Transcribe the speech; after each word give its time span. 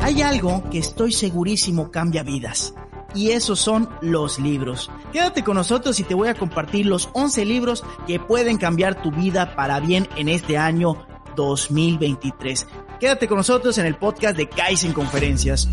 Hay 0.00 0.22
algo 0.22 0.62
que 0.70 0.78
estoy 0.78 1.10
segurísimo 1.10 1.90
cambia 1.90 2.22
vidas. 2.22 2.74
Y 3.12 3.30
esos 3.30 3.58
son 3.58 3.88
los 4.02 4.38
libros. 4.38 4.88
Quédate 5.12 5.42
con 5.42 5.56
nosotros 5.56 5.98
y 5.98 6.04
te 6.04 6.14
voy 6.14 6.28
a 6.28 6.34
compartir 6.34 6.86
los 6.86 7.08
11 7.12 7.44
libros 7.44 7.82
que 8.06 8.20
pueden 8.20 8.58
cambiar 8.58 9.02
tu 9.02 9.10
vida 9.10 9.56
para 9.56 9.80
bien 9.80 10.08
en 10.16 10.28
este 10.28 10.58
año 10.58 11.04
2023. 11.34 12.68
Quédate 13.00 13.26
con 13.26 13.38
nosotros 13.38 13.78
en 13.78 13.86
el 13.86 13.96
podcast 13.96 14.36
de 14.36 14.48
Kaizen 14.48 14.92
Conferencias. 14.92 15.68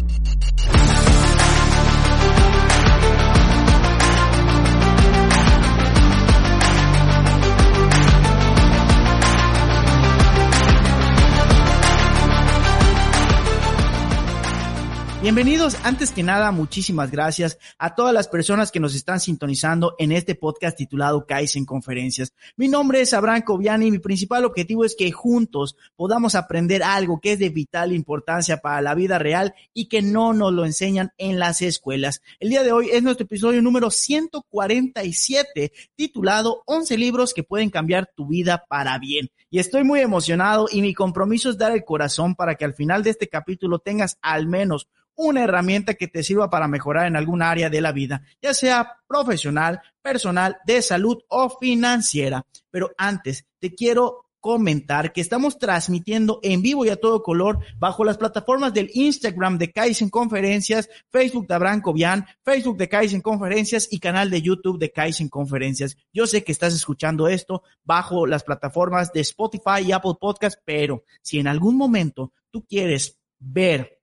Bienvenidos, 15.22 15.78
antes 15.84 16.10
que 16.12 16.24
nada, 16.24 16.52
muchísimas 16.52 17.12
gracias 17.12 17.60
a 17.78 17.94
todas 17.94 18.12
las 18.12 18.28
personas 18.28 18.72
que 18.72 18.80
nos 18.80 18.96
están 18.96 19.20
sintonizando 19.20 19.94
en 20.00 20.12
este 20.12 20.34
podcast 20.34 20.76
titulado 20.76 21.28
Kaizen 21.28 21.64
Conferencias. 21.64 22.34
Mi 22.58 22.68
nombre 22.68 23.02
es 23.02 23.14
Abraham 23.14 23.44
Coviani 23.44 23.86
y 23.86 23.92
mi 23.92 24.00
principal 24.00 24.46
objetivo 24.46 24.84
es 24.84 24.96
que 24.96 25.12
juntos 25.12 25.78
podamos 25.96 26.34
aprender 26.34 26.82
algo 26.82 27.20
que 27.20 27.34
es 27.34 27.40
de 27.40 27.50
vital 27.50 27.94
importancia 27.94 28.58
para 28.58 28.82
la 28.82 28.96
vida 28.96 29.20
real 29.20 29.54
y 29.76 29.90
que 29.90 30.02
no 30.02 30.34
nos 30.34 30.54
lo 30.54 30.66
enseñan 30.66 31.12
en 31.20 31.38
las 31.38 31.62
escuelas. 31.62 32.24
El 32.40 32.50
día 32.50 32.64
de 32.64 32.72
hoy 32.72 32.90
es 32.92 33.04
nuestro 33.04 33.26
episodio 33.26 33.62
número 33.62 33.92
147 33.92 35.72
titulado 35.96 36.64
11 36.66 36.98
libros 36.98 37.36
que 37.36 37.44
pueden 37.44 37.70
cambiar 37.70 38.10
tu 38.16 38.26
vida 38.26 38.66
para 38.68 38.98
bien. 38.98 39.30
Y 39.52 39.60
estoy 39.60 39.84
muy 39.84 40.00
emocionado 40.00 40.68
y 40.72 40.82
mi 40.82 40.96
compromiso 40.96 41.52
es 41.52 41.60
dar 41.60 41.74
el 41.74 41.84
corazón 41.84 42.34
para 42.34 42.56
que 42.56 42.66
al 42.66 42.74
final 42.74 43.04
de 43.04 43.12
este 43.12 43.28
capítulo 43.28 43.78
tengas 43.78 44.18
al 44.24 44.48
menos 44.48 44.88
una 45.16 45.44
herramienta 45.44 45.94
que 45.94 46.08
te 46.08 46.24
sirva 46.24 46.50
para 46.50 46.68
mejorar 46.68 47.08
en 47.08 47.16
algún 47.16 47.42
área 47.42 47.70
de 47.70 47.82
la 47.82 47.92
vida, 47.92 48.24
ya 48.42 48.54
sea 48.54 48.98
profesional, 49.08 49.82
personal, 50.02 50.58
de 50.66 50.82
salud 50.82 51.20
o 51.28 51.50
financiera. 51.60 52.46
Pero 52.70 52.92
antes, 52.98 53.46
te 53.60 53.74
quiero 53.74 54.26
comentar 54.42 55.14
que 55.14 55.22
estamos 55.22 55.60
transmitiendo 55.60 56.40
en 56.42 56.64
vivo 56.64 56.84
y 56.84 56.90
a 56.90 57.00
todo 57.00 57.22
color 57.22 57.60
bajo 57.78 58.04
las 58.04 58.18
plataformas 58.18 58.74
del 58.74 58.90
Instagram 58.94 59.60
de 59.60 59.72
Kaizen 59.72 60.10
Conferencias, 60.10 60.90
Facebook 61.10 61.48
de 61.48 61.54
Abraham 61.54 61.82
Cobian, 61.82 62.26
Facebook 62.44 62.78
de 62.78 62.90
Kaizen 62.90 63.22
Conferencias 63.22 63.88
y 63.92 64.00
canal 64.00 64.32
de 64.32 64.42
YouTube 64.42 64.80
de 64.80 64.92
Kaizen 64.92 65.30
Conferencias. 65.30 65.96
Yo 66.12 66.26
sé 66.26 66.44
que 66.44 66.52
estás 66.52 66.74
escuchando 66.74 67.28
esto 67.28 67.62
bajo 67.84 68.26
las 68.26 68.44
plataformas 68.44 69.14
de 69.14 69.22
Spotify 69.22 69.84
y 69.86 69.92
Apple 69.92 70.16
Podcast, 70.20 70.60
pero 70.66 71.04
si 71.22 71.40
en 71.40 71.48
algún 71.48 71.78
momento 71.78 72.34
tú 72.50 72.66
quieres 72.66 73.20
ver 73.40 74.01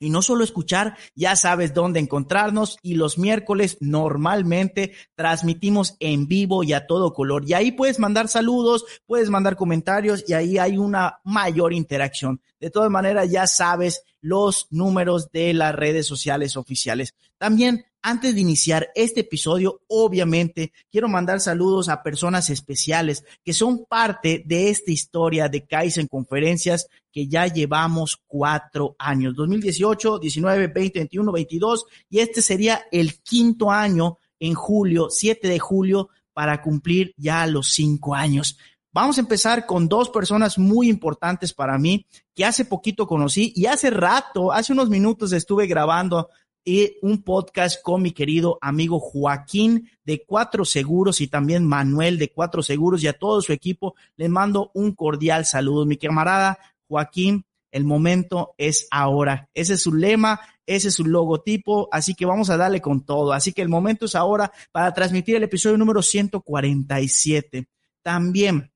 y 0.00 0.10
no 0.10 0.22
solo 0.22 0.42
escuchar, 0.42 0.96
ya 1.14 1.36
sabes 1.36 1.74
dónde 1.74 2.00
encontrarnos 2.00 2.78
y 2.82 2.94
los 2.94 3.18
miércoles 3.18 3.76
normalmente 3.80 4.92
transmitimos 5.14 5.94
en 6.00 6.26
vivo 6.26 6.64
y 6.64 6.72
a 6.72 6.86
todo 6.86 7.12
color. 7.12 7.44
Y 7.46 7.52
ahí 7.52 7.70
puedes 7.70 7.98
mandar 7.98 8.28
saludos, 8.28 8.84
puedes 9.06 9.30
mandar 9.30 9.56
comentarios 9.56 10.24
y 10.26 10.32
ahí 10.32 10.58
hay 10.58 10.78
una 10.78 11.20
mayor 11.22 11.72
interacción. 11.72 12.40
De 12.58 12.70
todas 12.70 12.90
maneras, 12.90 13.30
ya 13.30 13.46
sabes 13.46 14.02
los 14.22 14.66
números 14.70 15.30
de 15.30 15.52
las 15.54 15.74
redes 15.74 16.06
sociales 16.06 16.56
oficiales. 16.56 17.14
También 17.38 17.84
antes 18.02 18.34
de 18.34 18.40
iniciar 18.40 18.88
este 18.94 19.20
episodio, 19.20 19.82
obviamente 19.88 20.72
quiero 20.90 21.08
mandar 21.08 21.40
saludos 21.40 21.88
a 21.88 22.02
personas 22.02 22.50
especiales 22.50 23.24
que 23.44 23.52
son 23.52 23.84
parte 23.84 24.42
de 24.46 24.70
esta 24.70 24.90
historia 24.90 25.48
de 25.48 25.66
Kaizen 25.66 26.06
Conferencias 26.06 26.88
que 27.12 27.26
ya 27.26 27.46
llevamos 27.46 28.22
cuatro 28.26 28.96
años, 28.98 29.34
2018, 29.36 30.18
19, 30.18 30.66
20, 30.68 30.98
21, 31.00 31.32
22 31.32 31.84
y 32.08 32.18
este 32.20 32.42
sería 32.42 32.82
el 32.90 33.20
quinto 33.22 33.70
año 33.70 34.18
en 34.38 34.54
julio, 34.54 35.08
7 35.10 35.48
de 35.48 35.58
julio, 35.58 36.08
para 36.32 36.62
cumplir 36.62 37.12
ya 37.16 37.46
los 37.46 37.72
cinco 37.72 38.14
años. 38.14 38.56
Vamos 38.92 39.18
a 39.18 39.20
empezar 39.20 39.66
con 39.66 39.88
dos 39.88 40.08
personas 40.08 40.58
muy 40.58 40.88
importantes 40.88 41.52
para 41.52 41.78
mí 41.78 42.06
que 42.34 42.44
hace 42.44 42.64
poquito 42.64 43.06
conocí 43.06 43.52
y 43.54 43.66
hace 43.66 43.90
rato, 43.90 44.50
hace 44.50 44.72
unos 44.72 44.88
minutos 44.88 45.32
estuve 45.32 45.66
grabando 45.66 46.28
y 46.64 46.96
un 47.02 47.22
podcast 47.22 47.82
con 47.82 48.02
mi 48.02 48.12
querido 48.12 48.58
amigo 48.60 49.00
Joaquín 49.00 49.90
de 50.04 50.24
Cuatro 50.26 50.64
Seguros 50.64 51.20
y 51.20 51.28
también 51.28 51.66
Manuel 51.66 52.18
de 52.18 52.30
Cuatro 52.30 52.62
Seguros 52.62 53.02
y 53.02 53.08
a 53.08 53.18
todo 53.18 53.40
su 53.40 53.52
equipo 53.52 53.94
les 54.16 54.28
mando 54.28 54.70
un 54.74 54.94
cordial 54.94 55.46
saludo. 55.46 55.86
Mi 55.86 55.96
camarada 55.96 56.58
Joaquín, 56.88 57.44
el 57.70 57.84
momento 57.84 58.54
es 58.58 58.88
ahora. 58.90 59.48
Ese 59.54 59.74
es 59.74 59.82
su 59.82 59.94
lema, 59.94 60.40
ese 60.66 60.88
es 60.88 60.94
su 60.94 61.04
logotipo, 61.04 61.88
así 61.92 62.14
que 62.14 62.26
vamos 62.26 62.50
a 62.50 62.56
darle 62.56 62.80
con 62.80 63.04
todo. 63.04 63.32
Así 63.32 63.52
que 63.52 63.62
el 63.62 63.68
momento 63.68 64.06
es 64.06 64.14
ahora 64.14 64.52
para 64.72 64.92
transmitir 64.92 65.36
el 65.36 65.44
episodio 65.44 65.78
número 65.78 66.02
147. 66.02 67.68
También 68.02 68.72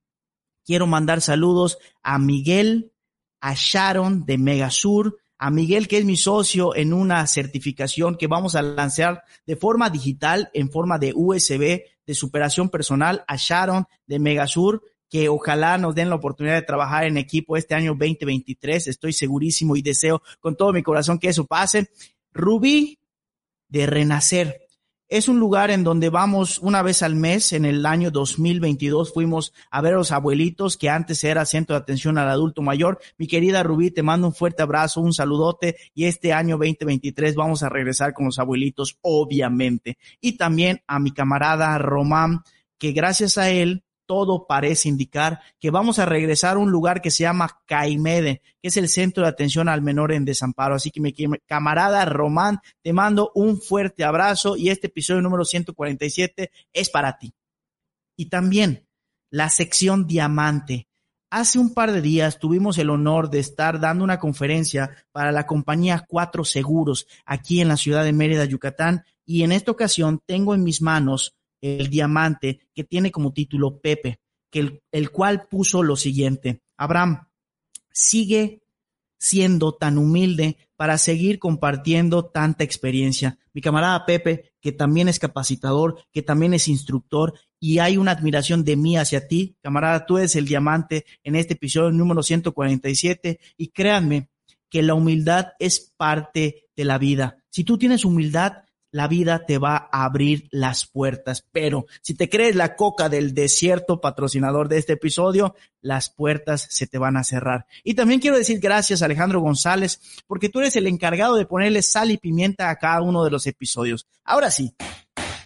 quiero 0.65 0.87
mandar 0.87 1.21
saludos 1.21 1.78
a 2.03 2.19
Miguel, 2.19 2.93
a 3.41 3.55
Sharon 3.55 4.25
de 4.25 4.39
Megasur, 4.39 5.19
a 5.39 5.50
Miguel, 5.50 5.89
que 5.89 5.99
es 5.99 6.05
mi 6.05 6.17
socio 6.17 6.75
en 6.75 6.93
una 6.93 7.27
certificación 7.27 8.17
que 8.17 8.27
vamos 8.27 8.55
a 8.55 8.62
lanzar 8.62 9.25
de 9.47 9.56
forma 9.56 9.91
digital, 9.91 10.50
en 10.55 10.71
forma 10.71 10.99
de 10.99 11.12
USB, 11.15 11.83
de 12.06 12.15
superación 12.15 12.69
personal, 12.69 13.25
a 13.27 13.37
Sharon 13.37 13.87
de 14.06 14.19
Megasur, 14.19 14.83
que 15.09 15.28
ojalá 15.28 15.78
nos 15.78 15.94
den 15.94 16.09
la 16.09 16.17
oportunidad 16.17 16.55
de 16.55 16.62
trabajar 16.62 17.05
en 17.05 17.17
equipo 17.19 17.56
este 17.56 17.75
año 17.75 17.93
2023. 17.93 18.89
Estoy 18.89 19.12
segurísimo 19.12 19.77
y 19.77 19.83
deseo 19.83 20.23
con 20.41 20.56
todo 20.56 20.73
mi 20.73 20.83
corazón 20.83 21.19
que 21.19 21.28
eso 21.28 21.47
pase. 21.47 21.91
Rubí 22.33 22.99
de 23.69 23.87
Renacer. 23.87 24.63
Es 25.09 25.28
un 25.28 25.38
lugar 25.38 25.70
en 25.70 25.84
donde 25.84 26.09
vamos 26.09 26.59
una 26.59 26.81
vez 26.81 27.03
al 27.03 27.15
mes. 27.15 27.53
En 27.53 27.66
el 27.66 27.84
año 27.84 28.10
2022 28.10 29.12
fuimos 29.12 29.53
a 29.70 29.82
ver 29.82 29.92
a 29.92 29.98
los 29.98 30.12
abuelitos 30.12 30.78
que 30.78 30.88
antes 30.88 31.22
era 31.25 31.44
centro 31.44 31.76
de 31.76 31.82
atención 31.82 32.16
al 32.16 32.31
adulto 32.31 32.62
mayor. 32.62 32.98
Mi 33.19 33.26
querida 33.26 33.62
Rubí, 33.62 33.91
te 33.91 34.03
mando 34.03 34.28
un 34.28 34.34
fuerte 34.34 34.62
abrazo, 34.62 35.03
un 35.03 35.12
saludote 35.12 35.76
y 35.94 36.06
este 36.06 36.32
año 36.32 36.56
2023 36.56 37.34
vamos 37.34 37.62
a 37.62 37.69
regresar 37.69 38.14
con 38.14 38.25
los 38.25 38.38
abuelitos, 38.38 38.98
obviamente. 39.03 39.98
Y 40.22 40.38
también 40.38 40.82
a 40.87 40.98
mi 40.98 41.12
camarada 41.12 41.76
Román, 41.76 42.43
que 42.78 42.93
gracias 42.93 43.37
a 43.37 43.50
él 43.50 43.84
todo 44.06 44.47
parece 44.47 44.88
indicar 44.88 45.41
que 45.60 45.70
vamos 45.70 45.98
a 45.98 46.06
regresar 46.06 46.56
a 46.56 46.60
un 46.60 46.70
lugar 46.70 47.03
que 47.03 47.10
se 47.10 47.25
llama 47.25 47.60
Caimede, 47.66 48.42
que 48.60 48.69
es 48.69 48.76
el 48.76 48.88
centro 48.88 49.25
de 49.25 49.31
atención 49.31 49.69
al 49.69 49.82
menor 49.82 50.12
en 50.12 50.25
desamparo. 50.25 50.75
Así 50.75 50.91
que 50.91 51.00
mi 51.00 51.12
camarada 51.47 52.04
Román, 52.04 52.60
te 52.82 52.93
mando 52.93 53.32
un 53.34 53.60
fuerte 53.60 54.04
abrazo 54.04 54.56
y 54.56 54.70
este 54.70 54.88
episodio 54.88 55.22
número 55.22 55.44
147 55.44 56.50
es 56.72 56.91
para 56.91 57.19
ti. 57.19 57.34
Y 58.16 58.26
también 58.26 58.87
la 59.31 59.50
sección 59.50 60.06
diamante. 60.06 60.88
Hace 61.31 61.59
un 61.59 61.75
par 61.75 61.91
de 61.91 62.00
días 62.00 62.38
tuvimos 62.38 62.78
el 62.78 62.91
honor 62.91 63.28
de 63.28 63.41
estar 63.41 63.81
dando 63.81 64.04
una 64.04 64.20
conferencia 64.20 64.91
para 65.10 65.32
la 65.32 65.47
compañía 65.47 66.04
Cuatro 66.06 66.44
Seguros 66.44 67.09
aquí 67.26 67.60
en 67.60 67.66
la 67.66 67.76
ciudad 67.76 68.04
de 68.04 68.12
Mérida, 68.12 68.44
Yucatán, 68.44 69.04
y 69.26 69.43
en 69.43 69.50
esta 69.50 69.72
ocasión 69.72 70.20
tengo 70.25 70.54
en 70.54 70.62
mis 70.62 70.81
manos 70.81 71.34
el 71.64 71.88
diamante, 71.88 72.60
que 72.75 72.84
tiene 72.84 73.10
como 73.10 73.32
título 73.32 73.80
Pepe, 73.80 74.20
que 74.50 74.60
el, 74.60 74.82
el 74.92 75.10
cual 75.10 75.48
puso 75.48 75.82
lo 75.82 75.97
siguiente, 75.97 76.60
Abraham, 76.76 77.28
sigue 77.91 78.62
siendo 79.19 79.72
tan 79.72 79.97
humilde 79.97 80.58
para 80.76 80.98
seguir 80.98 81.38
compartiendo 81.38 82.26
tanta 82.26 82.62
experiencia. 82.64 83.38
Mi 83.54 83.62
camarada 83.62 84.04
Pepe, 84.04 84.52
que 84.60 84.72
también 84.72 85.08
es 85.08 85.19
capacitador, 85.19 86.04
que 86.12 86.20
también 86.20 86.52
es 86.52 86.69
instructor, 86.69 87.32
y 87.58 87.78
hay 87.78 87.96
una 87.96 88.10
admiración 88.10 88.64
de 88.64 88.76
mí 88.76 88.99
hacia 88.99 89.26
ti. 89.26 89.56
Camarada, 89.62 90.05
tú 90.05 90.19
eres 90.19 90.37
el 90.37 90.44
diamante 90.44 91.06
en 91.22 91.37
este 91.37 91.55
episodio 91.55 91.90
número 91.90 92.22
147, 92.22 93.40
y 93.56 93.69
créanme 93.69 94.28
que 94.69 94.82
la 94.82 94.93
humildad 94.93 95.52
es 95.58 95.94
parte 95.96 96.67
de 96.76 96.84
la 96.84 96.99
vida. 96.99 97.38
Si 97.49 97.64
tú 97.64 97.78
tienes 97.78 98.05
humildad, 98.05 98.63
la 98.94 99.08
vida 99.08 99.44
te 99.44 99.58
va 99.58 99.88
a 99.91 100.05
abrir 100.05 100.46
las 100.52 100.87
puertas. 100.87 101.44
Pero 101.50 101.87
si 102.00 102.14
te 102.14 102.29
crees 102.29 102.55
la 102.55 102.76
coca 102.76 103.08
del 103.08 103.35
desierto, 103.35 104.00
patrocinador 104.00 104.69
de 104.69 104.79
este 104.79 104.93
episodio, 104.93 105.56
las 105.81 106.11
puertas 106.11 106.69
se 106.70 106.87
te 106.87 106.96
van 106.96 107.17
a 107.17 107.25
cerrar. 107.25 107.67
Y 107.82 107.94
también 107.94 108.20
quiero 108.20 108.38
decir 108.38 108.61
gracias 108.61 109.02
Alejandro 109.02 109.41
González, 109.41 110.00
porque 110.29 110.49
tú 110.49 110.61
eres 110.61 110.76
el 110.76 110.87
encargado 110.87 111.35
de 111.35 111.44
ponerle 111.44 111.82
sal 111.82 112.12
y 112.12 112.19
pimienta 112.19 112.70
a 112.70 112.76
cada 112.76 113.02
uno 113.02 113.25
de 113.25 113.32
los 113.32 113.49
episodios. 113.49 114.06
Ahora 114.23 114.52
sí, 114.52 114.76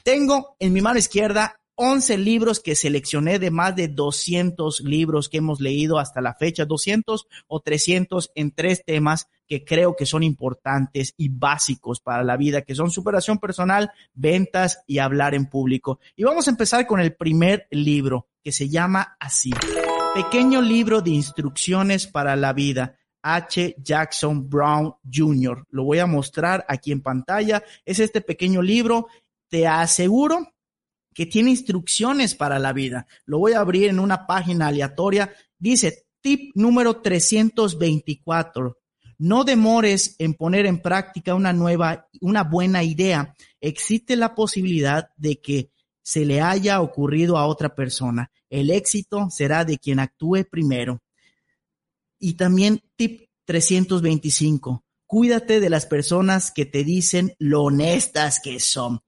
tengo 0.02 0.54
en 0.58 0.74
mi 0.74 0.82
mano 0.82 0.98
izquierda 0.98 1.57
11 1.80 2.18
libros 2.18 2.58
que 2.58 2.74
seleccioné 2.74 3.38
de 3.38 3.52
más 3.52 3.76
de 3.76 3.86
200 3.86 4.80
libros 4.80 5.28
que 5.28 5.38
hemos 5.38 5.60
leído 5.60 6.00
hasta 6.00 6.20
la 6.20 6.34
fecha, 6.34 6.64
200 6.64 7.28
o 7.46 7.60
300 7.60 8.32
en 8.34 8.50
tres 8.50 8.84
temas 8.84 9.28
que 9.46 9.64
creo 9.64 9.94
que 9.94 10.04
son 10.04 10.24
importantes 10.24 11.14
y 11.16 11.28
básicos 11.28 12.00
para 12.00 12.24
la 12.24 12.36
vida, 12.36 12.62
que 12.62 12.74
son 12.74 12.90
superación 12.90 13.38
personal, 13.38 13.92
ventas 14.12 14.82
y 14.88 14.98
hablar 14.98 15.36
en 15.36 15.46
público. 15.46 16.00
Y 16.16 16.24
vamos 16.24 16.48
a 16.48 16.50
empezar 16.50 16.84
con 16.84 16.98
el 16.98 17.14
primer 17.14 17.68
libro, 17.70 18.26
que 18.42 18.50
se 18.50 18.68
llama 18.68 19.16
así. 19.20 19.52
Pequeño 20.16 20.60
libro 20.60 21.00
de 21.00 21.10
instrucciones 21.10 22.08
para 22.08 22.34
la 22.34 22.52
vida. 22.52 22.98
H. 23.22 23.76
Jackson 23.78 24.50
Brown 24.50 24.94
Jr. 25.12 25.64
Lo 25.70 25.84
voy 25.84 26.00
a 26.00 26.06
mostrar 26.06 26.64
aquí 26.68 26.90
en 26.90 27.02
pantalla. 27.02 27.62
Es 27.84 28.00
este 28.00 28.20
pequeño 28.20 28.62
libro. 28.62 29.06
Te 29.48 29.68
aseguro 29.68 30.57
que 31.14 31.26
tiene 31.26 31.50
instrucciones 31.50 32.34
para 32.34 32.58
la 32.58 32.72
vida. 32.72 33.06
Lo 33.24 33.38
voy 33.38 33.52
a 33.52 33.60
abrir 33.60 33.88
en 33.88 33.98
una 33.98 34.26
página 34.26 34.68
aleatoria. 34.68 35.32
Dice, 35.58 36.06
tip 36.20 36.52
número 36.54 37.00
324. 37.00 38.78
No 39.18 39.42
demores 39.42 40.14
en 40.18 40.34
poner 40.34 40.66
en 40.66 40.80
práctica 40.80 41.34
una 41.34 41.52
nueva, 41.52 42.08
una 42.20 42.44
buena 42.44 42.84
idea. 42.84 43.34
Existe 43.60 44.14
la 44.14 44.34
posibilidad 44.34 45.10
de 45.16 45.40
que 45.40 45.72
se 46.02 46.24
le 46.24 46.40
haya 46.40 46.80
ocurrido 46.80 47.36
a 47.36 47.46
otra 47.46 47.74
persona. 47.74 48.30
El 48.48 48.70
éxito 48.70 49.28
será 49.30 49.64
de 49.64 49.78
quien 49.78 49.98
actúe 49.98 50.46
primero. 50.50 51.02
Y 52.18 52.34
también 52.34 52.80
tip 52.96 53.28
325. 53.44 54.84
Cuídate 55.06 55.60
de 55.60 55.70
las 55.70 55.86
personas 55.86 56.50
que 56.50 56.66
te 56.66 56.84
dicen 56.84 57.34
lo 57.38 57.64
honestas 57.64 58.40
que 58.40 58.60
son. 58.60 59.00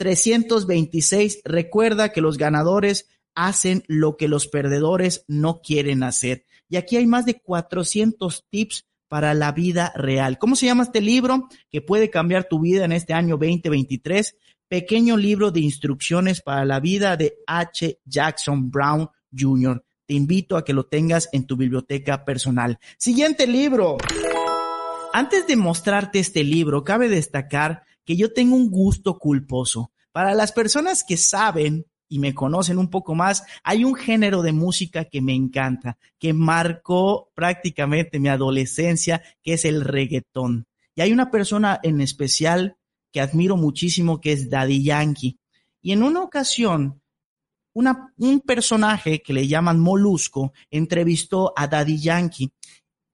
326. 0.00 1.42
Recuerda 1.44 2.08
que 2.08 2.22
los 2.22 2.38
ganadores 2.38 3.06
hacen 3.34 3.84
lo 3.86 4.16
que 4.16 4.28
los 4.28 4.48
perdedores 4.48 5.26
no 5.28 5.60
quieren 5.60 6.02
hacer. 6.02 6.46
Y 6.70 6.76
aquí 6.76 6.96
hay 6.96 7.06
más 7.06 7.26
de 7.26 7.34
400 7.34 8.46
tips 8.48 8.86
para 9.08 9.34
la 9.34 9.52
vida 9.52 9.92
real. 9.94 10.38
¿Cómo 10.38 10.56
se 10.56 10.64
llama 10.64 10.84
este 10.84 11.02
libro 11.02 11.48
que 11.70 11.82
puede 11.82 12.08
cambiar 12.08 12.44
tu 12.48 12.60
vida 12.60 12.86
en 12.86 12.92
este 12.92 13.12
año 13.12 13.36
2023? 13.36 14.36
Pequeño 14.68 15.18
libro 15.18 15.50
de 15.50 15.60
instrucciones 15.60 16.40
para 16.40 16.64
la 16.64 16.80
vida 16.80 17.18
de 17.18 17.34
H. 17.46 18.00
Jackson 18.06 18.70
Brown 18.70 19.06
Jr. 19.38 19.84
Te 20.06 20.14
invito 20.14 20.56
a 20.56 20.64
que 20.64 20.72
lo 20.72 20.86
tengas 20.86 21.28
en 21.32 21.46
tu 21.46 21.58
biblioteca 21.58 22.24
personal. 22.24 22.78
Siguiente 22.96 23.46
libro. 23.46 23.98
Antes 25.12 25.46
de 25.46 25.56
mostrarte 25.56 26.20
este 26.20 26.42
libro, 26.42 26.84
cabe 26.84 27.10
destacar 27.10 27.82
que 28.10 28.16
yo 28.16 28.32
tengo 28.32 28.56
un 28.56 28.72
gusto 28.72 29.20
culposo. 29.20 29.92
Para 30.10 30.34
las 30.34 30.50
personas 30.50 31.04
que 31.04 31.16
saben 31.16 31.86
y 32.08 32.18
me 32.18 32.34
conocen 32.34 32.76
un 32.78 32.90
poco 32.90 33.14
más, 33.14 33.44
hay 33.62 33.84
un 33.84 33.94
género 33.94 34.42
de 34.42 34.50
música 34.50 35.04
que 35.04 35.22
me 35.22 35.32
encanta, 35.32 35.96
que 36.18 36.32
marcó 36.32 37.30
prácticamente 37.36 38.18
mi 38.18 38.28
adolescencia, 38.28 39.22
que 39.44 39.52
es 39.52 39.64
el 39.64 39.82
reggaetón. 39.82 40.66
Y 40.96 41.02
hay 41.02 41.12
una 41.12 41.30
persona 41.30 41.78
en 41.84 42.00
especial 42.00 42.76
que 43.12 43.20
admiro 43.20 43.56
muchísimo, 43.56 44.20
que 44.20 44.32
es 44.32 44.50
Daddy 44.50 44.82
Yankee. 44.82 45.38
Y 45.80 45.92
en 45.92 46.02
una 46.02 46.22
ocasión, 46.22 47.00
una, 47.74 48.12
un 48.16 48.40
personaje 48.40 49.22
que 49.22 49.34
le 49.34 49.46
llaman 49.46 49.78
Molusco 49.78 50.52
entrevistó 50.68 51.52
a 51.54 51.68
Daddy 51.68 52.00
Yankee. 52.00 52.50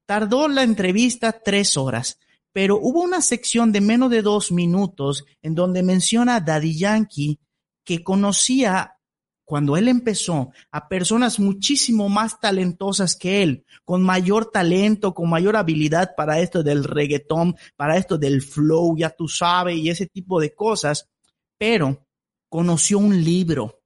Tardó 0.07 0.49
la 0.49 0.63
entrevista 0.63 1.33
tres 1.33 1.77
horas 1.77 2.19
pero 2.57 2.79
hubo 2.81 3.03
una 3.03 3.21
sección 3.21 3.71
de 3.71 3.83
menos 3.83 4.11
de 4.11 4.23
dos 4.23 4.51
minutos 4.51 5.27
en 5.43 5.55
donde 5.55 5.83
menciona 5.83 6.37
a 6.37 6.41
Daddy 6.41 6.79
Yankee 6.79 7.39
que 7.85 8.03
conocía 8.03 8.97
cuando 9.45 9.77
él 9.77 9.89
empezó 9.89 10.53
a 10.71 10.89
personas 10.89 11.39
muchísimo 11.39 12.09
más 12.09 12.41
talentosas 12.41 13.15
que 13.15 13.43
él, 13.43 13.67
con 13.85 14.03
mayor 14.03 14.51
talento, 14.51 15.13
con 15.13 15.29
mayor 15.29 15.55
habilidad 15.55 16.15
para 16.17 16.41
esto 16.41 16.63
del 16.63 16.85
reggaetón, 16.85 17.57
para 17.77 17.99
esto 17.99 18.17
del 18.17 18.41
flow, 18.41 18.97
ya 18.97 19.11
tú 19.11 19.29
sabes, 19.29 19.77
y 19.77 19.91
ese 19.91 20.07
tipo 20.07 20.41
de 20.41 20.55
cosas, 20.55 21.11
pero 21.59 22.07
conoció 22.49 22.99
un 22.99 23.23
libro. 23.23 23.83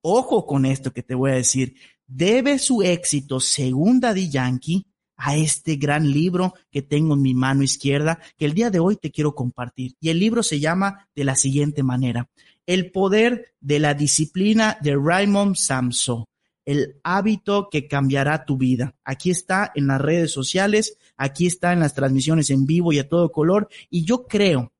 Ojo 0.00 0.46
con 0.46 0.64
esto 0.64 0.92
que 0.92 1.02
te 1.02 1.16
voy 1.16 1.32
a 1.32 1.34
decir. 1.34 1.74
Debe 2.06 2.60
su 2.60 2.82
éxito, 2.82 3.40
según 3.40 3.98
Daddy 3.98 4.30
Yankee, 4.30 4.86
a 5.24 5.36
este 5.36 5.76
gran 5.76 6.10
libro 6.10 6.54
que 6.68 6.82
tengo 6.82 7.14
en 7.14 7.22
mi 7.22 7.32
mano 7.32 7.62
izquierda, 7.62 8.18
que 8.36 8.44
el 8.44 8.54
día 8.54 8.70
de 8.70 8.80
hoy 8.80 8.96
te 8.96 9.12
quiero 9.12 9.36
compartir. 9.36 9.94
Y 10.00 10.08
el 10.08 10.18
libro 10.18 10.42
se 10.42 10.58
llama 10.58 11.08
de 11.14 11.22
la 11.22 11.36
siguiente 11.36 11.84
manera, 11.84 12.28
El 12.66 12.90
poder 12.90 13.54
de 13.60 13.78
la 13.78 13.94
disciplina 13.94 14.78
de 14.80 14.96
Raymond 14.96 15.54
Samso, 15.54 16.28
el 16.64 17.00
hábito 17.04 17.68
que 17.70 17.86
cambiará 17.86 18.44
tu 18.44 18.56
vida. 18.56 18.96
Aquí 19.04 19.30
está 19.30 19.70
en 19.76 19.86
las 19.86 20.00
redes 20.00 20.32
sociales, 20.32 20.98
aquí 21.16 21.46
está 21.46 21.72
en 21.72 21.80
las 21.80 21.94
transmisiones 21.94 22.50
en 22.50 22.66
vivo 22.66 22.92
y 22.92 22.98
a 22.98 23.08
todo 23.08 23.30
color, 23.30 23.68
y 23.90 24.04
yo 24.04 24.26
creo 24.26 24.72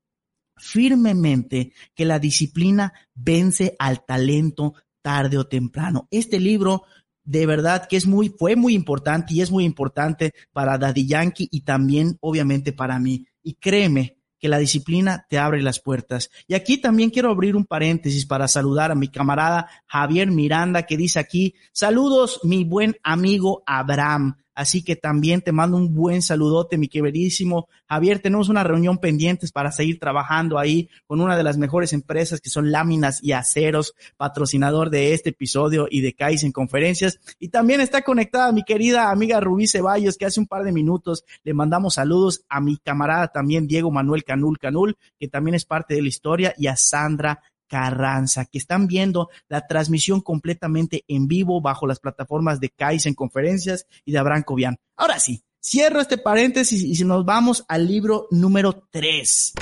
firmemente 0.57 1.71
que 1.95 2.03
la 2.03 2.19
disciplina 2.19 2.93
vence 3.15 3.77
al 3.79 4.05
talento 4.05 4.73
tarde 5.01 5.37
o 5.37 5.47
temprano. 5.47 6.07
Este 6.11 6.39
libro 6.39 6.83
de 7.23 7.45
verdad 7.45 7.87
que 7.87 7.97
es 7.97 8.05
muy, 8.05 8.29
fue 8.29 8.55
muy 8.55 8.73
importante 8.73 9.33
y 9.33 9.41
es 9.41 9.51
muy 9.51 9.63
importante 9.63 10.33
para 10.51 10.77
Daddy 10.77 11.07
Yankee 11.07 11.47
y 11.51 11.61
también 11.61 12.17
obviamente 12.21 12.73
para 12.73 12.99
mí. 12.99 13.25
Y 13.41 13.55
créeme 13.55 14.17
que 14.43 14.49
la 14.49 14.57
disciplina 14.57 15.25
te 15.29 15.39
abre 15.39 15.61
las 15.61 15.79
puertas. 15.79 16.29
Y 16.47 16.53
aquí 16.53 16.77
también 16.77 17.11
quiero 17.11 17.31
abrir 17.31 17.55
un 17.55 17.65
paréntesis 17.65 18.25
para 18.25 18.49
saludar 18.49 18.91
a 18.91 18.95
mi 18.95 19.07
camarada 19.07 19.69
Javier 19.85 20.29
Miranda 20.31 20.83
que 20.83 20.97
dice 20.97 21.19
aquí, 21.19 21.55
saludos 21.71 22.41
mi 22.43 22.65
buen 22.65 22.97
amigo 23.03 23.63
Abraham. 23.65 24.35
Así 24.55 24.83
que 24.83 24.95
también 24.95 25.41
te 25.41 25.51
mando 25.51 25.77
un 25.77 25.93
buen 25.93 26.21
saludote, 26.21 26.77
mi 26.77 26.87
queridísimo 26.87 27.67
Javier. 27.87 28.19
Tenemos 28.19 28.49
una 28.49 28.63
reunión 28.63 28.97
pendientes 28.97 29.51
para 29.51 29.71
seguir 29.71 29.99
trabajando 29.99 30.59
ahí 30.59 30.89
con 31.07 31.21
una 31.21 31.35
de 31.37 31.43
las 31.43 31.57
mejores 31.57 31.93
empresas 31.93 32.41
que 32.41 32.49
son 32.49 32.71
Láminas 32.71 33.23
y 33.23 33.31
Aceros, 33.31 33.93
patrocinador 34.17 34.89
de 34.89 35.13
este 35.13 35.31
episodio 35.31 35.87
y 35.89 36.01
de 36.01 36.15
en 36.19 36.51
Conferencias. 36.51 37.19
Y 37.39 37.49
también 37.49 37.81
está 37.81 38.01
conectada 38.01 38.51
mi 38.51 38.63
querida 38.63 39.11
amiga 39.11 39.39
Rubí 39.39 39.67
Ceballos, 39.67 40.17
que 40.17 40.25
hace 40.25 40.39
un 40.39 40.47
par 40.47 40.63
de 40.63 40.71
minutos 40.71 41.25
le 41.43 41.53
mandamos 41.53 41.95
saludos 41.95 42.45
a 42.47 42.61
mi 42.61 42.77
camarada 42.77 43.27
también 43.27 43.67
Diego 43.67 43.91
Manuel 43.91 44.23
Canul 44.23 44.57
Canul, 44.57 44.97
que 45.19 45.27
también 45.27 45.55
es 45.55 45.65
parte 45.65 45.95
de 45.95 46.01
la 46.01 46.07
historia, 46.07 46.53
y 46.57 46.67
a 46.67 46.77
Sandra 46.77 47.41
Carranza, 47.67 48.45
que 48.45 48.57
están 48.57 48.87
viendo 48.87 49.29
la 49.47 49.65
transmisión 49.67 50.21
completamente 50.21 51.03
en 51.07 51.27
vivo 51.27 51.61
bajo 51.61 51.87
las 51.87 51.99
plataformas 51.99 52.59
de 52.59 52.71
en 52.79 53.13
Conferencias 53.13 53.87
y 54.05 54.11
de 54.11 54.17
Abraham 54.17 54.43
Cobian. 54.43 54.77
Ahora 54.95 55.19
sí, 55.19 55.43
cierro 55.61 56.01
este 56.01 56.17
paréntesis 56.17 56.83
y 56.83 57.03
nos 57.03 57.25
vamos 57.25 57.65
al 57.67 57.87
libro 57.87 58.27
número 58.29 58.87
3. 58.91 59.53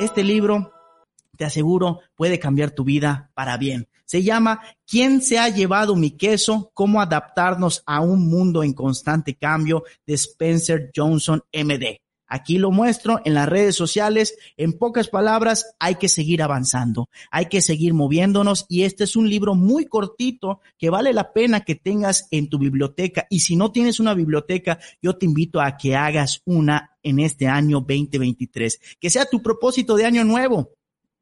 Este 0.00 0.24
libro, 0.24 0.72
te 1.36 1.44
aseguro, 1.44 2.00
puede 2.16 2.38
cambiar 2.38 2.70
tu 2.70 2.84
vida 2.84 3.30
para 3.34 3.56
bien. 3.56 3.88
Se 4.04 4.22
llama 4.22 4.62
¿Quién 4.86 5.22
se 5.22 5.38
ha 5.38 5.48
llevado 5.48 5.96
mi 5.96 6.10
queso? 6.10 6.70
¿Cómo 6.74 7.00
adaptarnos 7.00 7.82
a 7.86 8.00
un 8.00 8.28
mundo 8.28 8.62
en 8.62 8.72
constante 8.72 9.34
cambio? 9.34 9.84
de 10.06 10.14
Spencer 10.14 10.90
Johnson 10.94 11.42
MD. 11.52 12.03
Aquí 12.34 12.58
lo 12.58 12.72
muestro 12.72 13.20
en 13.24 13.34
las 13.34 13.48
redes 13.48 13.76
sociales. 13.76 14.36
En 14.56 14.72
pocas 14.72 15.06
palabras, 15.06 15.76
hay 15.78 15.94
que 15.94 16.08
seguir 16.08 16.42
avanzando, 16.42 17.08
hay 17.30 17.46
que 17.46 17.62
seguir 17.62 17.94
moviéndonos 17.94 18.66
y 18.68 18.82
este 18.82 19.04
es 19.04 19.14
un 19.14 19.30
libro 19.30 19.54
muy 19.54 19.84
cortito 19.84 20.58
que 20.76 20.90
vale 20.90 21.12
la 21.12 21.32
pena 21.32 21.60
que 21.60 21.76
tengas 21.76 22.26
en 22.32 22.48
tu 22.48 22.58
biblioteca. 22.58 23.28
Y 23.30 23.38
si 23.38 23.54
no 23.54 23.70
tienes 23.70 24.00
una 24.00 24.14
biblioteca, 24.14 24.80
yo 25.00 25.16
te 25.16 25.26
invito 25.26 25.60
a 25.60 25.76
que 25.76 25.94
hagas 25.94 26.42
una 26.44 26.96
en 27.04 27.20
este 27.20 27.46
año 27.46 27.78
2023, 27.78 28.80
que 28.98 29.10
sea 29.10 29.26
tu 29.26 29.40
propósito 29.40 29.94
de 29.94 30.04
año 30.04 30.24
nuevo 30.24 30.72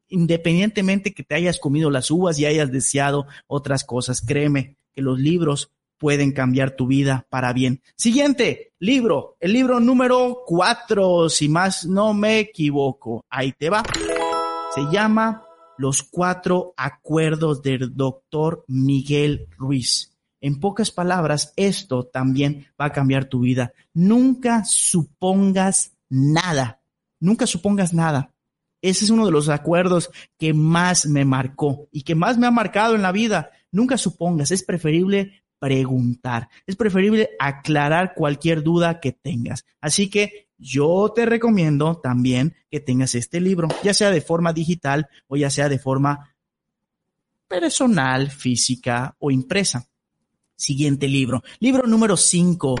independientemente 0.09 1.13
que 1.13 1.23
te 1.23 1.33
hayas 1.33 1.59
comido 1.59 1.89
las 1.89 2.11
uvas 2.11 2.37
y 2.37 2.45
hayas 2.45 2.71
deseado 2.71 3.25
otras 3.47 3.83
cosas, 3.83 4.21
créeme 4.21 4.77
que 4.93 5.01
los 5.01 5.19
libros 5.19 5.71
pueden 6.03 6.33
cambiar 6.33 6.71
tu 6.71 6.85
vida 6.85 7.25
para 7.29 7.53
bien. 7.53 7.81
Siguiente 7.95 8.73
libro, 8.77 9.37
el 9.39 9.53
libro 9.53 9.79
número 9.79 10.39
cuatro, 10.45 11.29
si 11.29 11.47
más 11.47 11.85
no 11.85 12.13
me 12.13 12.39
equivoco. 12.39 13.23
Ahí 13.29 13.53
te 13.53 13.69
va. 13.69 13.83
Se 14.75 14.81
llama 14.91 15.45
Los 15.77 16.03
cuatro 16.03 16.73
acuerdos 16.75 17.61
del 17.61 17.95
doctor 17.95 18.65
Miguel 18.67 19.47
Ruiz. 19.57 20.11
En 20.41 20.59
pocas 20.59 20.91
palabras, 20.91 21.53
esto 21.55 22.03
también 22.03 22.67
va 22.79 22.87
a 22.87 22.91
cambiar 22.91 23.23
tu 23.23 23.39
vida. 23.39 23.71
Nunca 23.93 24.65
supongas 24.65 25.93
nada. 26.09 26.81
Nunca 27.21 27.47
supongas 27.47 27.93
nada. 27.93 28.33
Ese 28.81 29.05
es 29.05 29.09
uno 29.09 29.25
de 29.25 29.31
los 29.31 29.47
acuerdos 29.47 30.09
que 30.37 30.53
más 30.53 31.05
me 31.05 31.23
marcó 31.23 31.87
y 31.93 32.01
que 32.01 32.13
más 32.13 32.37
me 32.37 32.45
ha 32.45 32.51
marcado 32.51 32.93
en 32.95 33.01
la 33.01 33.13
vida. 33.13 33.51
Nunca 33.71 33.97
supongas, 33.97 34.51
es 34.51 34.63
preferible 34.63 35.42
preguntar. 35.63 36.49
Es 36.67 36.75
preferible 36.75 37.29
aclarar 37.39 38.15
cualquier 38.15 38.63
duda 38.63 38.99
que 38.99 39.13
tengas. 39.13 39.63
Así 39.79 40.09
que 40.09 40.49
yo 40.57 41.13
te 41.15 41.25
recomiendo 41.25 42.01
también 42.03 42.53
que 42.69 42.81
tengas 42.81 43.15
este 43.15 43.39
libro, 43.39 43.69
ya 43.81 43.93
sea 43.93 44.11
de 44.11 44.19
forma 44.19 44.51
digital 44.51 45.07
o 45.29 45.37
ya 45.37 45.49
sea 45.49 45.69
de 45.69 45.79
forma 45.79 46.35
personal, 47.47 48.29
física 48.29 49.15
o 49.19 49.31
impresa. 49.31 49.87
Siguiente 50.53 51.07
libro. 51.07 51.41
Libro 51.61 51.87
número 51.87 52.17
5. 52.17 52.75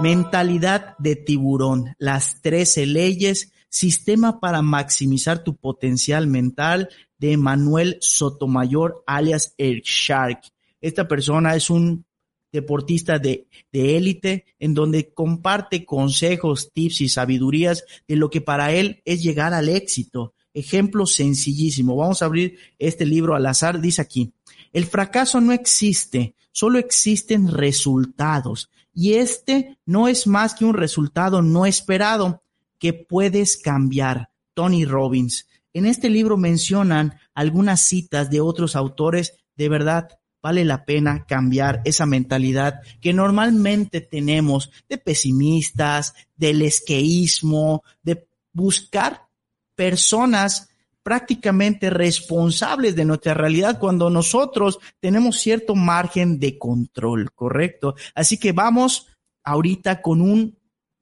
Mentalidad 0.00 0.96
de 0.98 1.16
tiburón. 1.16 1.94
Las 1.98 2.40
13 2.40 2.86
leyes. 2.86 3.52
Sistema 3.68 4.40
para 4.40 4.62
maximizar 4.62 5.44
tu 5.44 5.56
potencial 5.56 6.26
mental 6.26 6.88
de 7.18 7.36
Manuel 7.36 7.98
Sotomayor, 8.00 9.04
alias 9.06 9.54
el 9.58 9.82
Shark. 9.82 10.40
Esta 10.82 11.08
persona 11.08 11.56
es 11.56 11.70
un 11.70 12.04
deportista 12.52 13.18
de, 13.18 13.46
de 13.72 13.96
élite 13.96 14.44
en 14.58 14.74
donde 14.74 15.14
comparte 15.14 15.86
consejos, 15.86 16.70
tips 16.72 17.00
y 17.00 17.08
sabidurías 17.08 17.84
de 18.06 18.16
lo 18.16 18.28
que 18.28 18.42
para 18.42 18.72
él 18.72 19.00
es 19.06 19.22
llegar 19.22 19.54
al 19.54 19.70
éxito. 19.70 20.34
Ejemplo 20.52 21.06
sencillísimo. 21.06 21.96
Vamos 21.96 22.20
a 22.20 22.26
abrir 22.26 22.58
este 22.78 23.06
libro 23.06 23.34
al 23.34 23.46
azar. 23.46 23.80
Dice 23.80 24.02
aquí, 24.02 24.34
el 24.74 24.84
fracaso 24.84 25.40
no 25.40 25.52
existe, 25.52 26.34
solo 26.50 26.78
existen 26.78 27.48
resultados. 27.48 28.70
Y 28.92 29.14
este 29.14 29.78
no 29.86 30.08
es 30.08 30.26
más 30.26 30.54
que 30.54 30.66
un 30.66 30.74
resultado 30.74 31.40
no 31.40 31.64
esperado 31.64 32.42
que 32.78 32.92
puedes 32.92 33.56
cambiar. 33.56 34.30
Tony 34.54 34.84
Robbins. 34.84 35.48
En 35.72 35.86
este 35.86 36.10
libro 36.10 36.36
mencionan 36.36 37.18
algunas 37.34 37.80
citas 37.80 38.28
de 38.30 38.42
otros 38.42 38.76
autores. 38.76 39.38
De 39.56 39.70
verdad, 39.70 40.10
vale 40.42 40.64
la 40.64 40.84
pena 40.84 41.24
cambiar 41.24 41.80
esa 41.84 42.04
mentalidad 42.04 42.80
que 43.00 43.12
normalmente 43.12 44.00
tenemos 44.00 44.70
de 44.88 44.98
pesimistas, 44.98 46.14
del 46.36 46.62
esqueísmo, 46.62 47.84
de 48.02 48.26
buscar 48.52 49.28
personas 49.74 50.68
prácticamente 51.02 51.90
responsables 51.90 52.94
de 52.94 53.04
nuestra 53.04 53.34
realidad 53.34 53.78
cuando 53.78 54.10
nosotros 54.10 54.78
tenemos 55.00 55.38
cierto 55.38 55.74
margen 55.74 56.38
de 56.38 56.58
control, 56.58 57.32
¿correcto? 57.32 57.94
Así 58.14 58.38
que 58.38 58.52
vamos 58.52 59.08
ahorita 59.44 60.00
con 60.00 60.20
un 60.20 60.58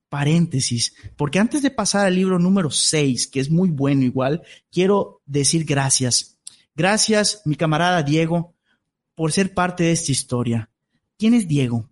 paréntesis, 0.09 0.95
porque 1.17 1.39
antes 1.39 1.63
de 1.63 1.71
pasar 1.71 2.07
al 2.07 2.15
libro 2.15 2.39
número 2.39 2.71
6, 2.71 3.29
que 3.29 3.41
es 3.41 3.51
muy 3.51 3.71
bueno 3.71 4.03
igual, 4.03 4.43
quiero 4.71 5.23
decir 5.25 5.65
gracias. 5.65 6.39
Gracias, 6.75 7.43
mi 7.45 7.55
camarada 7.55 8.03
Diego, 8.03 8.55
por 9.21 9.33
ser 9.33 9.53
parte 9.53 9.85
de 9.85 9.93
esta 9.93 10.13
historia. 10.13 10.71
¿Quién 11.19 11.35
es 11.35 11.47
Diego? 11.47 11.91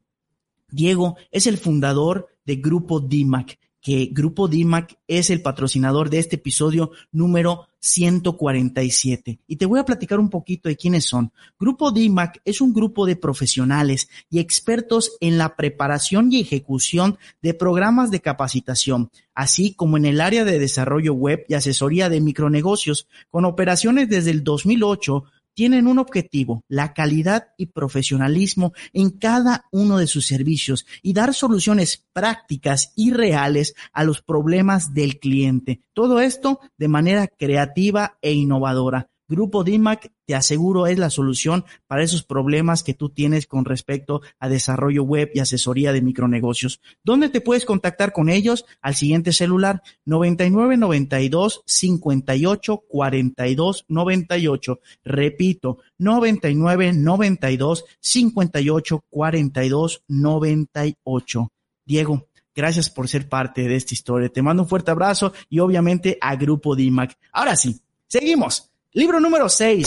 Diego 0.71 1.19
es 1.31 1.47
el 1.47 1.59
fundador 1.59 2.29
de 2.47 2.57
Grupo 2.57 3.01
DIMAC, 3.01 3.59
que 3.83 4.09
Grupo 4.11 4.49
DIMAC 4.49 4.99
es 5.07 5.29
el 5.29 5.43
patrocinador 5.43 6.09
de 6.09 6.21
este 6.21 6.37
episodio 6.37 6.91
número 7.13 7.69
147. 7.81 9.41
Y 9.47 9.57
te 9.57 9.67
voy 9.67 9.79
a 9.79 9.85
platicar 9.85 10.19
un 10.19 10.31
poquito 10.31 10.71
de 10.71 10.77
quiénes 10.77 11.05
son. 11.05 11.31
Grupo 11.61 11.93
DIMAC 11.93 12.41
es 12.47 12.63
un 12.63 12.73
grupo 12.73 13.05
de 13.05 13.17
profesionales 13.17 14.09
y 14.31 14.39
expertos 14.39 15.13
en 15.21 15.37
la 15.37 15.55
preparación 15.55 16.33
y 16.33 16.41
ejecución 16.41 17.19
de 17.43 17.53
programas 17.53 18.11
de 18.11 18.23
capacitación, 18.23 19.11
así 19.35 19.75
como 19.75 19.99
en 19.99 20.07
el 20.07 20.23
área 20.23 20.47
de 20.47 20.59
desarrollo 20.59 21.13
web 21.13 21.45
y 21.47 21.53
asesoría 21.53 22.09
de 22.09 22.23
micronegocios, 22.23 23.07
con 23.29 23.45
operaciones 23.45 24.09
desde 24.09 24.31
el 24.31 24.45
2008 24.45 25.25
tienen 25.59 25.89
un 25.89 25.99
objetivo, 25.99 26.63
la 26.69 26.95
calidad 26.95 27.49
y 27.57 27.67
profesionalismo 27.67 28.75
en 28.93 29.11
cada 29.11 29.65
uno 29.73 29.99
de 29.99 30.07
sus 30.07 30.25
servicios 30.25 30.87
y 31.03 31.15
dar 31.15 31.35
soluciones 31.35 32.07
prácticas 32.13 32.93
y 32.95 33.11
reales 33.11 33.75
a 33.93 34.05
los 34.05 34.23
problemas 34.23 34.95
del 34.95 35.19
cliente. 35.19 35.83
Todo 35.95 36.21
esto 36.21 36.61
de 36.77 36.87
manera 36.87 37.27
creativa 37.27 38.19
e 38.23 38.35
innovadora. 38.35 39.11
Grupo 39.29 39.63
DIMAC, 39.63 40.11
te 40.25 40.35
aseguro, 40.35 40.87
es 40.87 40.99
la 40.99 41.11
solución 41.11 41.67
para 41.87 42.03
esos 42.03 42.23
problemas 42.23 42.83
que 42.83 42.95
tú 42.95 43.11
tienes 43.11 43.47
con 43.47 43.67
respecto 43.67 44.23
a 44.39 44.49
desarrollo 44.49 45.03
web 45.03 45.31
y 45.35 45.41
asesoría 45.41 45.93
de 45.93 46.01
micronegocios. 46.01 46.81
¿Dónde 47.05 47.29
te 47.29 47.43
puedes 47.43 47.67
contactar 47.67 48.13
con 48.13 48.31
ellos? 48.31 48.65
Al 48.81 48.95
siguiente 48.95 49.35
celular 49.35 49.83
9992 50.07 51.63
58 51.67 52.85
42 52.89 53.85
98. 53.87 54.81
Repito, 55.05 55.79
9992 55.99 57.85
58 58.01 59.05
42 59.11 60.05
98. 60.09 61.53
Diego, 61.85 62.29
gracias 62.55 62.89
por 62.89 63.09
ser 63.09 63.29
parte 63.29 63.69
de 63.69 63.77
esta 63.77 63.93
historia. 63.93 64.31
Te 64.31 64.41
mando 64.41 64.63
un 64.63 64.69
fuerte 64.71 64.91
abrazo 64.91 65.35
y 65.51 65.59
obviamente 65.59 66.17
a 66.19 66.35
Grupo 66.37 66.75
DIMAC. 66.75 67.19
Ahora 67.33 67.57
sí, 67.57 67.79
seguimos. 68.07 68.71
Libro 68.99 69.21
número 69.21 69.49
6 69.49 69.87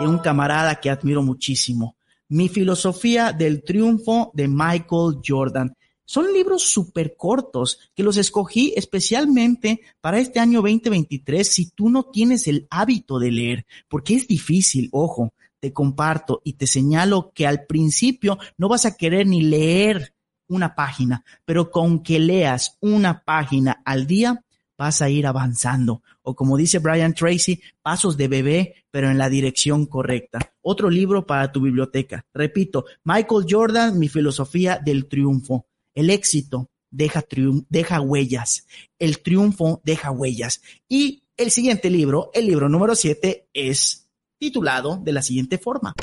de 0.00 0.06
un 0.06 0.16
camarada 0.16 0.76
que 0.76 0.88
admiro 0.88 1.22
muchísimo. 1.22 1.98
Mi 2.26 2.48
filosofía 2.48 3.32
del 3.34 3.62
triunfo 3.62 4.30
de 4.32 4.48
Michael 4.48 5.18
Jordan. 5.22 5.76
Son 6.06 6.32
libros 6.32 6.62
súper 6.62 7.16
cortos 7.18 7.90
que 7.94 8.02
los 8.02 8.16
escogí 8.16 8.72
especialmente 8.76 9.82
para 10.00 10.20
este 10.20 10.40
año 10.40 10.62
2023 10.62 11.46
si 11.46 11.68
tú 11.72 11.90
no 11.90 12.04
tienes 12.04 12.48
el 12.48 12.66
hábito 12.70 13.18
de 13.18 13.30
leer, 13.30 13.66
porque 13.90 14.14
es 14.14 14.26
difícil, 14.26 14.88
ojo, 14.92 15.34
te 15.60 15.74
comparto 15.74 16.40
y 16.44 16.54
te 16.54 16.66
señalo 16.66 17.30
que 17.34 17.46
al 17.46 17.66
principio 17.66 18.38
no 18.56 18.70
vas 18.70 18.86
a 18.86 18.96
querer 18.96 19.26
ni 19.26 19.42
leer 19.42 20.14
una 20.48 20.74
página, 20.74 21.26
pero 21.44 21.70
con 21.70 22.02
que 22.02 22.18
leas 22.20 22.78
una 22.80 23.22
página 23.22 23.82
al 23.84 24.06
día, 24.06 24.42
vas 24.84 25.00
a 25.00 25.08
ir 25.08 25.26
avanzando. 25.26 26.02
O 26.20 26.36
como 26.36 26.58
dice 26.58 26.78
Brian 26.78 27.14
Tracy, 27.14 27.62
pasos 27.80 28.18
de 28.18 28.28
bebé, 28.28 28.74
pero 28.90 29.10
en 29.10 29.16
la 29.16 29.30
dirección 29.30 29.86
correcta. 29.86 30.52
Otro 30.60 30.90
libro 30.90 31.26
para 31.26 31.50
tu 31.50 31.62
biblioteca. 31.62 32.26
Repito, 32.34 32.84
Michael 33.02 33.46
Jordan, 33.48 33.98
mi 33.98 34.08
filosofía 34.08 34.78
del 34.78 35.06
triunfo. 35.06 35.64
El 35.94 36.10
éxito 36.10 36.68
deja, 36.90 37.24
deja 37.70 38.00
huellas. 38.02 38.66
El 38.98 39.20
triunfo 39.20 39.80
deja 39.84 40.10
huellas. 40.10 40.60
Y 40.86 41.22
el 41.38 41.50
siguiente 41.50 41.88
libro, 41.88 42.30
el 42.34 42.46
libro 42.46 42.68
número 42.68 42.94
7, 42.94 43.48
es 43.54 44.10
titulado 44.38 44.98
de 45.02 45.12
la 45.14 45.22
siguiente 45.22 45.56
forma. 45.56 45.94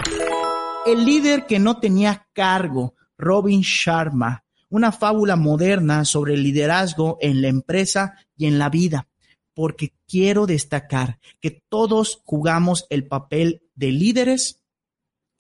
El 0.88 1.06
líder 1.06 1.46
que 1.46 1.60
no 1.60 1.80
tenía 1.80 2.28
cargo, 2.34 2.96
Robin 3.16 3.62
Sharma, 3.62 4.44
una 4.72 4.92
fábula 4.92 5.36
moderna 5.36 6.04
sobre 6.06 6.34
el 6.34 6.42
liderazgo 6.42 7.20
en 7.22 7.44
la 7.44 7.50
empresa 7.50 8.16
y 8.36 8.48
en 8.48 8.58
la 8.58 8.70
vida, 8.70 9.08
porque 9.54 9.94
quiero 10.08 10.48
destacar 10.48 11.20
que 11.40 11.52
todos 11.52 12.22
jugamos 12.24 12.88
el 12.90 13.06
papel 13.06 13.62
de 13.76 13.92
líderes 13.92 14.64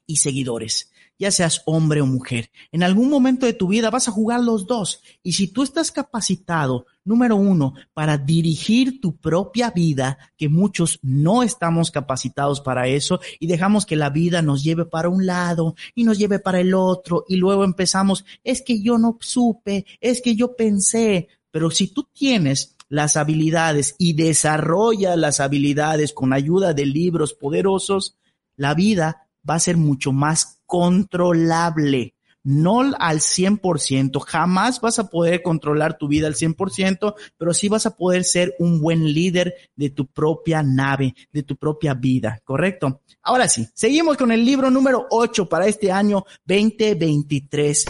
y 0.05 0.17
seguidores 0.17 0.90
ya 1.21 1.29
seas 1.29 1.61
hombre 1.65 2.01
o 2.01 2.07
mujer. 2.07 2.49
En 2.71 2.81
algún 2.81 3.07
momento 3.07 3.45
de 3.45 3.53
tu 3.53 3.67
vida 3.67 3.91
vas 3.91 4.07
a 4.07 4.11
jugar 4.11 4.41
los 4.41 4.65
dos. 4.65 5.03
Y 5.21 5.33
si 5.33 5.47
tú 5.47 5.61
estás 5.61 5.91
capacitado, 5.91 6.87
número 7.05 7.35
uno, 7.35 7.75
para 7.93 8.17
dirigir 8.17 8.99
tu 8.99 9.17
propia 9.17 9.69
vida, 9.69 10.17
que 10.35 10.49
muchos 10.49 10.97
no 11.03 11.43
estamos 11.43 11.91
capacitados 11.91 12.59
para 12.59 12.87
eso 12.87 13.19
y 13.39 13.45
dejamos 13.45 13.85
que 13.85 13.95
la 13.95 14.09
vida 14.09 14.41
nos 14.41 14.63
lleve 14.63 14.85
para 14.85 15.09
un 15.09 15.27
lado 15.27 15.75
y 15.93 16.05
nos 16.05 16.17
lleve 16.17 16.39
para 16.39 16.59
el 16.59 16.73
otro 16.73 17.23
y 17.27 17.35
luego 17.35 17.65
empezamos, 17.65 18.25
es 18.43 18.63
que 18.63 18.81
yo 18.81 18.97
no 18.97 19.19
supe, 19.21 19.85
es 19.99 20.23
que 20.23 20.35
yo 20.35 20.55
pensé, 20.55 21.27
pero 21.51 21.69
si 21.69 21.93
tú 21.93 22.07
tienes 22.11 22.77
las 22.89 23.15
habilidades 23.15 23.93
y 23.99 24.13
desarrolla 24.13 25.15
las 25.15 25.39
habilidades 25.39 26.13
con 26.13 26.33
ayuda 26.33 26.73
de 26.73 26.87
libros 26.87 27.35
poderosos, 27.35 28.17
la 28.55 28.73
vida 28.73 29.27
va 29.47 29.55
a 29.55 29.59
ser 29.59 29.77
mucho 29.77 30.11
más 30.11 30.61
controlable. 30.65 32.15
No 32.43 32.79
al 32.79 33.19
100%, 33.19 34.19
jamás 34.25 34.81
vas 34.81 34.97
a 34.97 35.09
poder 35.09 35.43
controlar 35.43 35.99
tu 35.99 36.07
vida 36.07 36.25
al 36.25 36.33
100%, 36.33 37.13
pero 37.37 37.53
sí 37.53 37.69
vas 37.69 37.85
a 37.85 37.95
poder 37.95 38.23
ser 38.23 38.55
un 38.57 38.81
buen 38.81 39.13
líder 39.13 39.53
de 39.75 39.91
tu 39.91 40.07
propia 40.07 40.63
nave, 40.63 41.13
de 41.31 41.43
tu 41.43 41.55
propia 41.55 41.93
vida, 41.93 42.39
¿correcto? 42.43 43.01
Ahora 43.21 43.47
sí, 43.47 43.67
seguimos 43.75 44.17
con 44.17 44.31
el 44.31 44.43
libro 44.43 44.71
número 44.71 45.05
8 45.11 45.47
para 45.47 45.67
este 45.67 45.91
año 45.91 46.25
2023. 46.45 47.85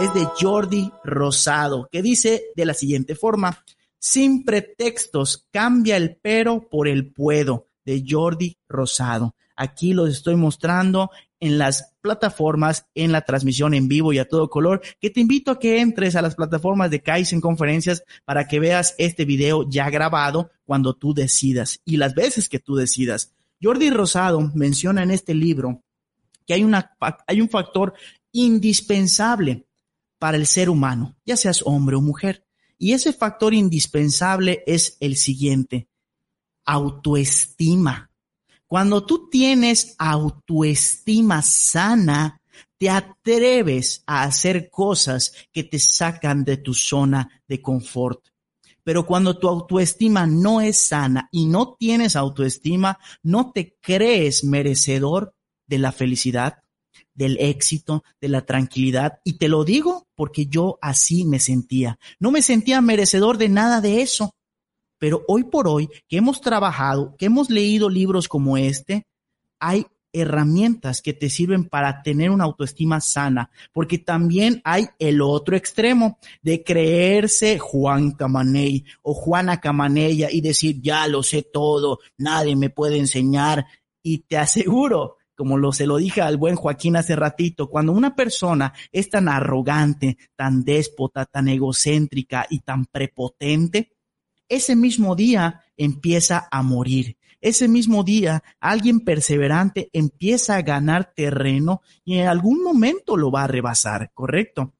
Es 0.00 0.14
de 0.14 0.28
Jordi 0.40 0.92
Rosado, 1.02 1.88
que 1.90 2.00
dice 2.00 2.44
de 2.54 2.64
la 2.64 2.74
siguiente 2.74 3.16
forma, 3.16 3.64
sin 3.98 4.44
pretextos, 4.44 5.48
cambia 5.50 5.96
el 5.96 6.16
pero 6.16 6.68
por 6.68 6.86
el 6.86 7.12
puedo, 7.12 7.66
de 7.84 8.04
Jordi 8.08 8.56
Rosado. 8.68 9.34
Aquí 9.62 9.92
los 9.92 10.08
estoy 10.08 10.36
mostrando 10.36 11.10
en 11.38 11.58
las 11.58 11.92
plataformas, 12.00 12.86
en 12.94 13.12
la 13.12 13.20
transmisión 13.26 13.74
en 13.74 13.88
vivo 13.88 14.10
y 14.10 14.18
a 14.18 14.26
todo 14.26 14.48
color, 14.48 14.80
que 14.98 15.10
te 15.10 15.20
invito 15.20 15.50
a 15.50 15.58
que 15.58 15.82
entres 15.82 16.16
a 16.16 16.22
las 16.22 16.34
plataformas 16.34 16.90
de 16.90 17.02
Kaizen 17.02 17.42
Conferencias 17.42 18.02
para 18.24 18.48
que 18.48 18.58
veas 18.58 18.94
este 18.96 19.26
video 19.26 19.68
ya 19.68 19.90
grabado 19.90 20.50
cuando 20.64 20.94
tú 20.94 21.12
decidas 21.12 21.82
y 21.84 21.98
las 21.98 22.14
veces 22.14 22.48
que 22.48 22.58
tú 22.58 22.74
decidas. 22.74 23.34
Jordi 23.62 23.90
Rosado 23.90 24.40
menciona 24.54 25.02
en 25.02 25.10
este 25.10 25.34
libro 25.34 25.82
que 26.46 26.54
hay, 26.54 26.66
hay 27.26 27.40
un 27.42 27.50
factor 27.50 27.92
indispensable 28.32 29.66
para 30.18 30.38
el 30.38 30.46
ser 30.46 30.70
humano, 30.70 31.18
ya 31.26 31.36
seas 31.36 31.60
hombre 31.66 31.96
o 31.96 32.00
mujer. 32.00 32.46
Y 32.78 32.94
ese 32.94 33.12
factor 33.12 33.52
indispensable 33.52 34.64
es 34.66 34.96
el 35.00 35.16
siguiente, 35.16 35.90
autoestima. 36.64 38.09
Cuando 38.70 39.04
tú 39.04 39.28
tienes 39.28 39.96
autoestima 39.98 41.42
sana, 41.42 42.40
te 42.78 42.88
atreves 42.88 44.04
a 44.06 44.22
hacer 44.22 44.70
cosas 44.70 45.32
que 45.52 45.64
te 45.64 45.80
sacan 45.80 46.44
de 46.44 46.58
tu 46.58 46.72
zona 46.72 47.42
de 47.48 47.60
confort. 47.60 48.28
Pero 48.84 49.04
cuando 49.06 49.36
tu 49.36 49.48
autoestima 49.48 50.24
no 50.24 50.60
es 50.60 50.86
sana 50.86 51.28
y 51.32 51.46
no 51.46 51.74
tienes 51.74 52.14
autoestima, 52.14 53.00
no 53.24 53.50
te 53.50 53.76
crees 53.80 54.44
merecedor 54.44 55.34
de 55.66 55.78
la 55.78 55.90
felicidad, 55.90 56.62
del 57.12 57.38
éxito, 57.40 58.04
de 58.20 58.28
la 58.28 58.46
tranquilidad. 58.46 59.18
Y 59.24 59.32
te 59.38 59.48
lo 59.48 59.64
digo 59.64 60.06
porque 60.14 60.46
yo 60.46 60.78
así 60.80 61.24
me 61.24 61.40
sentía. 61.40 61.98
No 62.20 62.30
me 62.30 62.40
sentía 62.40 62.80
merecedor 62.80 63.36
de 63.36 63.48
nada 63.48 63.80
de 63.80 64.00
eso. 64.00 64.36
Pero 65.00 65.24
hoy 65.26 65.44
por 65.44 65.66
hoy, 65.66 65.88
que 66.06 66.18
hemos 66.18 66.40
trabajado, 66.40 67.16
que 67.16 67.26
hemos 67.26 67.50
leído 67.50 67.88
libros 67.88 68.28
como 68.28 68.56
este, 68.56 69.06
hay 69.58 69.86
herramientas 70.12 71.00
que 71.00 71.14
te 71.14 71.30
sirven 71.30 71.64
para 71.64 72.02
tener 72.02 72.30
una 72.30 72.44
autoestima 72.44 73.00
sana, 73.00 73.50
porque 73.72 73.98
también 73.98 74.60
hay 74.64 74.88
el 74.98 75.22
otro 75.22 75.56
extremo 75.56 76.18
de 76.42 76.62
creerse 76.62 77.58
Juan 77.58 78.12
Camaney 78.12 78.84
o 79.02 79.14
Juana 79.14 79.60
Camanella 79.60 80.28
y 80.30 80.42
decir, 80.42 80.80
ya 80.82 81.06
lo 81.06 81.22
sé 81.22 81.42
todo, 81.42 82.00
nadie 82.18 82.56
me 82.56 82.70
puede 82.70 82.98
enseñar. 82.98 83.66
Y 84.02 84.18
te 84.18 84.36
aseguro, 84.36 85.16
como 85.34 85.56
lo 85.56 85.72
se 85.72 85.86
lo 85.86 85.96
dije 85.96 86.20
al 86.20 86.36
buen 86.36 86.56
Joaquín 86.56 86.96
hace 86.96 87.16
ratito, 87.16 87.70
cuando 87.70 87.92
una 87.92 88.14
persona 88.14 88.74
es 88.92 89.08
tan 89.08 89.28
arrogante, 89.28 90.18
tan 90.36 90.64
déspota, 90.64 91.24
tan 91.24 91.48
egocéntrica 91.48 92.46
y 92.50 92.60
tan 92.60 92.84
prepotente, 92.84 93.92
ese 94.50 94.76
mismo 94.76 95.16
día 95.16 95.62
empieza 95.78 96.46
a 96.50 96.62
morir 96.62 97.16
ese 97.40 97.68
mismo 97.68 98.04
día 98.04 98.42
alguien 98.60 99.00
perseverante 99.00 99.88
empieza 99.92 100.56
a 100.56 100.62
ganar 100.62 101.12
terreno 101.14 101.82
y 102.04 102.18
en 102.18 102.28
algún 102.28 102.62
momento 102.62 103.16
lo 103.16 103.30
va 103.30 103.44
a 103.44 103.46
rebasar, 103.46 104.10
¿correcto? 104.12 104.74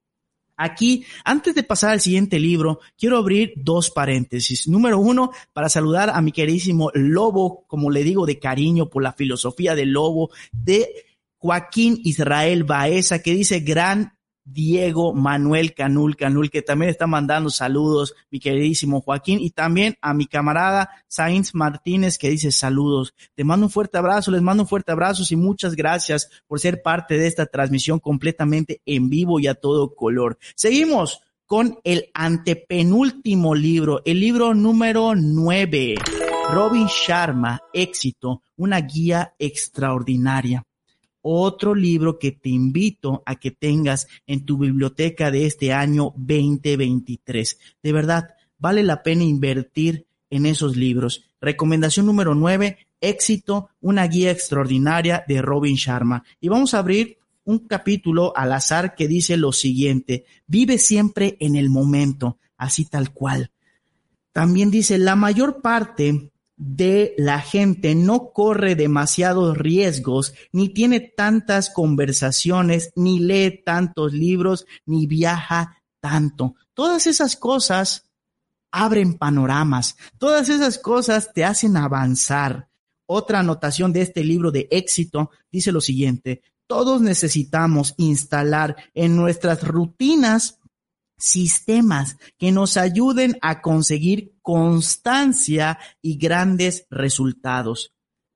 Aquí, 0.57 1.07
antes 1.25 1.55
de 1.55 1.63
pasar 1.63 1.93
al 1.93 2.03
siguiente 2.03 2.39
libro, 2.39 2.81
quiero 2.99 3.17
abrir 3.17 3.55
dos 3.57 3.91
paréntesis. 3.91 4.69
Número 4.69 4.99
uno, 4.99 5.31
para 5.55 5.71
saludar 5.71 6.11
a 6.11 6.21
mi 6.21 6.33
queridísimo 6.33 6.91
Lobo, 6.93 7.65
como 7.67 7.91
le 7.91 8.05
digo 8.05 8.27
de 8.27 8.39
cariño 8.39 8.91
por 8.91 9.03
la 9.03 9.15
filosofía 9.15 9.75
del 9.75 9.93
Lobo, 9.93 10.29
de 10.53 11.07
Joaquín 11.39 11.99
Israel 12.05 12.65
Baeza, 12.65 13.23
que 13.23 13.33
dice 13.33 13.61
gran 13.61 14.19
Diego 14.53 15.13
Manuel 15.15 15.75
Canul 15.75 16.17
Canul, 16.17 16.51
que 16.51 16.63
también 16.63 16.91
está 16.91 17.07
mandando 17.07 17.51
saludos, 17.51 18.15
mi 18.31 18.41
queridísimo 18.41 19.01
Joaquín, 19.01 19.41
y 19.41 19.51
también 19.51 19.97
a 20.01 20.15
mi 20.15 20.27
camarada 20.27 20.91
Sainz 21.07 21.55
Martínez, 21.55 22.19
que 22.19 22.31
dice 22.31 22.51
saludos. 22.51 23.15
Te 23.35 23.45
mando 23.45 23.67
un 23.67 23.71
fuerte 23.71 23.99
abrazo, 23.99 24.31
les 24.31 24.43
mando 24.43 24.65
un 24.65 24.69
fuerte 24.69 24.93
abrazo 24.93 25.23
y 25.31 25.37
muchas 25.37 25.75
gracias 25.75 26.31
por 26.47 26.61
ser 26.61 26.83
parte 26.83 27.17
de 27.17 27.27
esta 27.27 27.47
transmisión 27.47 27.99
completamente 27.99 28.81
en 28.87 29.09
vivo 29.09 29.41
y 29.41 29.47
a 29.47 29.55
todo 29.55 29.95
color. 29.95 30.39
Seguimos 30.55 31.21
con 31.47 31.79
el 31.85 32.11
antepenúltimo 32.15 33.55
libro, 33.55 34.03
el 34.05 34.21
libro 34.21 34.55
número 34.55 35.15
nueve. 35.17 35.97
Robin 36.53 36.87
Sharma, 36.87 37.61
Éxito, 37.73 38.43
una 38.57 38.81
guía 38.81 39.35
extraordinaria 39.39 40.65
otro 41.23 41.75
libro 41.75 42.19
que 42.19 42.33
te 42.33 42.49
invito 42.49 43.23
a 43.27 43.37
que 43.37 43.51
tengas 43.51 44.09
en 44.27 44.45
tu 44.45 44.59
biblioteca 44.59 45.31
de 45.31 45.47
este 45.47 45.73
año 45.73 46.13
2023. 46.17 47.59
De 47.83 47.93
verdad, 47.93 48.35
vale 48.59 48.83
la 48.83 49.03
pena 49.03 49.25
invertir 49.25 50.07
en 50.31 50.47
esos 50.47 50.77
libros. 50.77 51.25
Recomendación 51.41 52.07
número 52.07 52.35
9, 52.35 52.79
Éxito, 53.01 53.71
una 53.81 54.07
guía 54.07 54.31
extraordinaria 54.31 55.25
de 55.27 55.43
Robin 55.43 55.75
Sharma. 55.75 56.25
Y 56.41 56.49
vamos 56.49 56.75
a 56.75 56.79
abrir 56.79 57.19
un 57.45 57.61
capítulo 57.61 58.33
al 58.37 58.53
azar 58.53 58.95
que 58.95 59.09
dice 59.09 59.37
lo 59.37 59.53
siguiente, 59.53 60.25
vive 60.47 60.79
siempre 60.79 61.37
en 61.41 61.57
el 61.57 61.71
momento, 61.71 62.39
así 62.57 62.85
tal 62.85 63.13
cual. 63.13 63.51
También 64.33 64.71
dice, 64.71 64.99
la 64.99 65.17
mayor 65.17 65.61
parte 65.61 66.30
de 66.61 67.15
la 67.17 67.41
gente 67.41 67.95
no 67.95 68.33
corre 68.35 68.75
demasiados 68.75 69.57
riesgos, 69.57 70.35
ni 70.53 70.69
tiene 70.69 71.01
tantas 71.01 71.71
conversaciones, 71.71 72.93
ni 72.97 73.19
lee 73.19 73.63
tantos 73.65 74.13
libros, 74.13 74.67
ni 74.85 75.07
viaja 75.07 75.83
tanto. 76.01 76.57
Todas 76.75 77.07
esas 77.07 77.35
cosas 77.35 78.11
abren 78.71 79.15
panoramas, 79.15 79.97
todas 80.19 80.51
esas 80.51 80.79
cosas 80.79 81.33
te 81.33 81.47
hacen 81.47 81.79
avanzar. 81.79 82.69
Otra 83.07 83.39
anotación 83.39 83.95
de 83.95 84.03
este 84.03 84.23
libro 84.23 84.51
de 84.51 84.69
éxito 84.71 85.31
dice 85.51 85.73
lo 85.73 85.81
siguiente, 85.81 86.43
todos 86.67 87.01
necesitamos 87.01 87.95
instalar 87.97 88.77
en 88.93 89.17
nuestras 89.17 89.67
rutinas 89.67 90.60
sistemas 91.21 92.17
que 92.39 92.51
nos 92.51 92.77
ayuden 92.77 93.39
a 93.43 93.61
conseguir 93.61 94.35
constancia 94.43 95.79
y 96.03 96.17
grandes 96.17 96.87
resultados. 96.91 97.93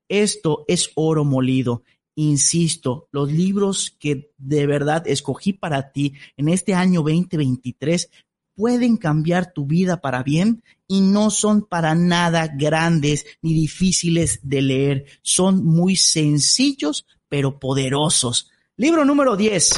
Esto 0.07 0.63
es 0.67 0.91
oro 0.95 1.25
molido. 1.25 1.83
Insisto, 2.15 3.09
los 3.11 3.31
libros 3.31 3.95
que 3.99 4.31
de 4.37 4.65
verdad 4.67 5.05
escogí 5.07 5.51
para 5.51 5.91
ti 5.91 6.13
en 6.37 6.47
este 6.47 6.73
año 6.73 7.01
2023 7.01 8.09
pueden 8.55 8.95
cambiar 8.95 9.51
tu 9.51 9.65
vida 9.65 9.99
para 9.99 10.23
bien 10.23 10.63
y 10.87 11.01
no 11.01 11.29
son 11.29 11.65
para 11.65 11.93
nada 11.93 12.47
grandes 12.47 13.25
ni 13.41 13.53
difíciles 13.53 14.39
de 14.43 14.61
leer. 14.61 15.05
Son 15.21 15.65
muy 15.65 15.97
sencillos 15.97 17.05
pero 17.27 17.59
poderosos. 17.59 18.49
Libro 18.77 19.03
número 19.03 19.35
10 19.35 19.73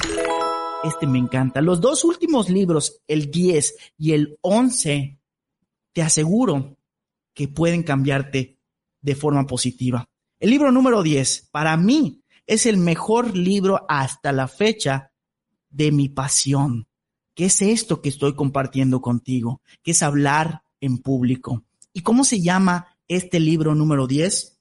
este 0.84 1.08
me 1.08 1.20
encanta. 1.20 1.62
Los 1.62 1.82
dos 1.82 2.04
últimos 2.04 2.50
libros, 2.50 3.02
el 3.08 3.32
10 3.32 3.76
y 3.98 4.12
el 4.14 4.38
11, 4.42 5.20
te 5.94 6.02
aseguro 6.02 6.78
que 7.34 7.48
pueden 7.48 7.84
cambiarte 7.84 8.58
de 9.02 9.16
forma 9.16 9.46
positiva. 9.46 10.08
El 10.40 10.52
libro 10.52 10.72
número 10.72 11.04
10, 11.04 11.50
para 11.52 11.76
mí, 11.78 12.22
es 12.46 12.66
el 12.66 12.78
mejor 12.78 13.36
libro 13.36 13.86
hasta 13.90 14.32
la 14.32 14.48
fecha 14.48 15.12
de 15.70 15.92
mi 15.92 16.10
pasión. 16.10 16.88
¿Qué 17.34 17.46
es 17.46 17.62
esto 17.62 18.02
que 18.02 18.10
estoy 18.10 18.36
compartiendo 18.36 19.02
contigo? 19.02 19.62
¿Qué 19.84 19.92
es 19.92 20.02
hablar 20.02 20.64
en 20.80 20.98
público? 21.00 21.64
¿Y 21.94 22.02
cómo 22.02 22.24
se 22.24 22.42
llama 22.42 22.98
este 23.08 23.40
libro 23.40 23.76
número 23.76 24.08
10? 24.08 24.60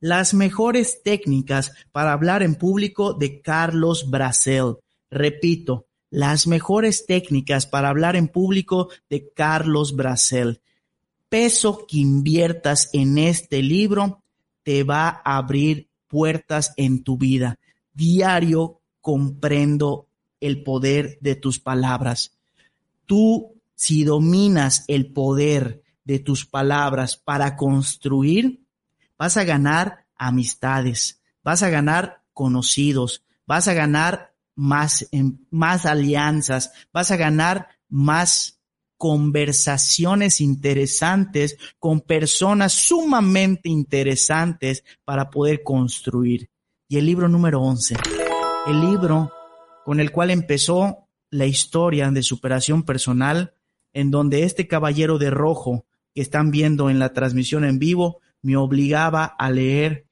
Las 0.00 0.34
mejores 0.34 1.02
técnicas 1.02 1.72
para 1.90 2.12
hablar 2.12 2.42
en 2.42 2.54
público 2.54 3.14
de 3.14 3.40
Carlos 3.40 4.10
Brasel. 4.10 4.76
Repito, 5.10 5.86
las 6.10 6.46
mejores 6.46 7.06
técnicas 7.06 7.66
para 7.66 7.88
hablar 7.88 8.16
en 8.16 8.28
público 8.28 8.88
de 9.08 9.30
Carlos 9.32 9.94
Brasel. 9.94 10.60
Peso 11.28 11.86
que 11.86 11.98
inviertas 11.98 12.88
en 12.92 13.18
este 13.18 13.62
libro 13.62 14.22
te 14.62 14.84
va 14.84 15.20
a 15.24 15.36
abrir 15.36 15.88
puertas 16.06 16.72
en 16.76 17.02
tu 17.04 17.18
vida. 17.18 17.58
Diario 17.92 18.80
comprendo 19.00 20.08
el 20.40 20.62
poder 20.62 21.18
de 21.20 21.34
tus 21.34 21.58
palabras. 21.58 22.36
Tú, 23.06 23.54
si 23.74 24.04
dominas 24.04 24.84
el 24.88 25.12
poder 25.12 25.82
de 26.04 26.18
tus 26.18 26.46
palabras 26.46 27.16
para 27.16 27.56
construir, 27.56 28.62
vas 29.18 29.36
a 29.36 29.44
ganar 29.44 30.06
amistades, 30.16 31.20
vas 31.42 31.62
a 31.62 31.70
ganar 31.70 32.22
conocidos, 32.32 33.24
vas 33.46 33.68
a 33.68 33.74
ganar 33.74 34.34
más, 34.58 35.08
más 35.50 35.86
alianzas, 35.86 36.72
vas 36.92 37.12
a 37.12 37.16
ganar 37.16 37.68
más 37.88 38.60
conversaciones 38.96 40.40
interesantes 40.40 41.56
con 41.78 42.00
personas 42.00 42.72
sumamente 42.72 43.68
interesantes 43.68 44.82
para 45.04 45.30
poder 45.30 45.62
construir. 45.62 46.50
Y 46.88 46.98
el 46.98 47.06
libro 47.06 47.28
número 47.28 47.62
11, 47.62 47.96
el 48.66 48.80
libro 48.80 49.32
con 49.84 50.00
el 50.00 50.10
cual 50.10 50.30
empezó 50.30 51.06
la 51.30 51.46
historia 51.46 52.10
de 52.10 52.24
superación 52.24 52.82
personal, 52.82 53.54
en 53.92 54.10
donde 54.10 54.42
este 54.42 54.66
caballero 54.66 55.18
de 55.18 55.30
rojo 55.30 55.86
que 56.12 56.20
están 56.20 56.50
viendo 56.50 56.90
en 56.90 56.98
la 56.98 57.12
transmisión 57.12 57.64
en 57.64 57.78
vivo 57.78 58.18
me 58.42 58.56
obligaba 58.56 59.24
a 59.24 59.50
leer 59.52 60.08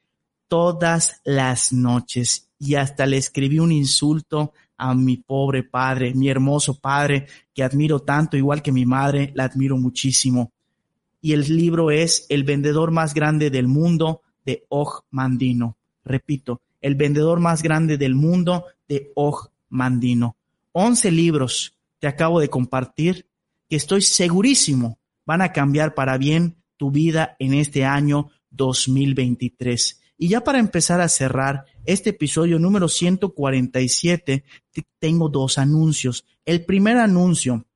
todas 0.46 1.20
las 1.24 1.72
noches 1.72 2.45
y 2.58 2.74
hasta 2.74 3.06
le 3.06 3.16
escribí 3.16 3.58
un 3.58 3.72
insulto 3.72 4.52
a 4.76 4.94
mi 4.94 5.16
pobre 5.16 5.62
padre, 5.62 6.14
mi 6.14 6.28
hermoso 6.28 6.78
padre, 6.78 7.26
que 7.54 7.62
admiro 7.62 8.00
tanto, 8.00 8.36
igual 8.36 8.62
que 8.62 8.72
mi 8.72 8.86
madre, 8.86 9.32
la 9.34 9.44
admiro 9.44 9.76
muchísimo. 9.76 10.52
Y 11.20 11.32
el 11.32 11.42
libro 11.56 11.90
es 11.90 12.26
El 12.28 12.44
vendedor 12.44 12.90
más 12.90 13.14
grande 13.14 13.50
del 13.50 13.68
mundo 13.68 14.22
de 14.44 14.64
Og 14.68 15.04
Mandino. 15.10 15.76
Repito, 16.04 16.60
El 16.80 16.94
vendedor 16.94 17.40
más 17.40 17.62
grande 17.62 17.96
del 17.96 18.14
mundo 18.14 18.64
de 18.88 19.12
Og 19.14 19.50
Mandino. 19.68 20.36
Once 20.72 21.10
libros 21.10 21.76
te 21.98 22.06
acabo 22.06 22.38
de 22.38 22.48
compartir 22.48 23.26
que 23.68 23.76
estoy 23.76 24.02
segurísimo 24.02 24.98
van 25.24 25.42
a 25.42 25.52
cambiar 25.52 25.94
para 25.94 26.18
bien 26.18 26.56
tu 26.76 26.90
vida 26.90 27.34
en 27.38 27.54
este 27.54 27.84
año 27.84 28.30
2023. 28.50 30.00
Y 30.18 30.29
ya 30.29 30.42
para 30.42 30.59
empezar 30.59 31.00
a 31.00 31.09
cerrar 31.09 31.66
este 31.85 32.11
episodio 32.11 32.59
número 32.59 32.88
147, 32.88 34.44
tengo 34.98 35.29
dos 35.29 35.59
anuncios. 35.59 36.24
El 36.44 36.64
primer 36.64 36.96
anuncio, 36.96 37.66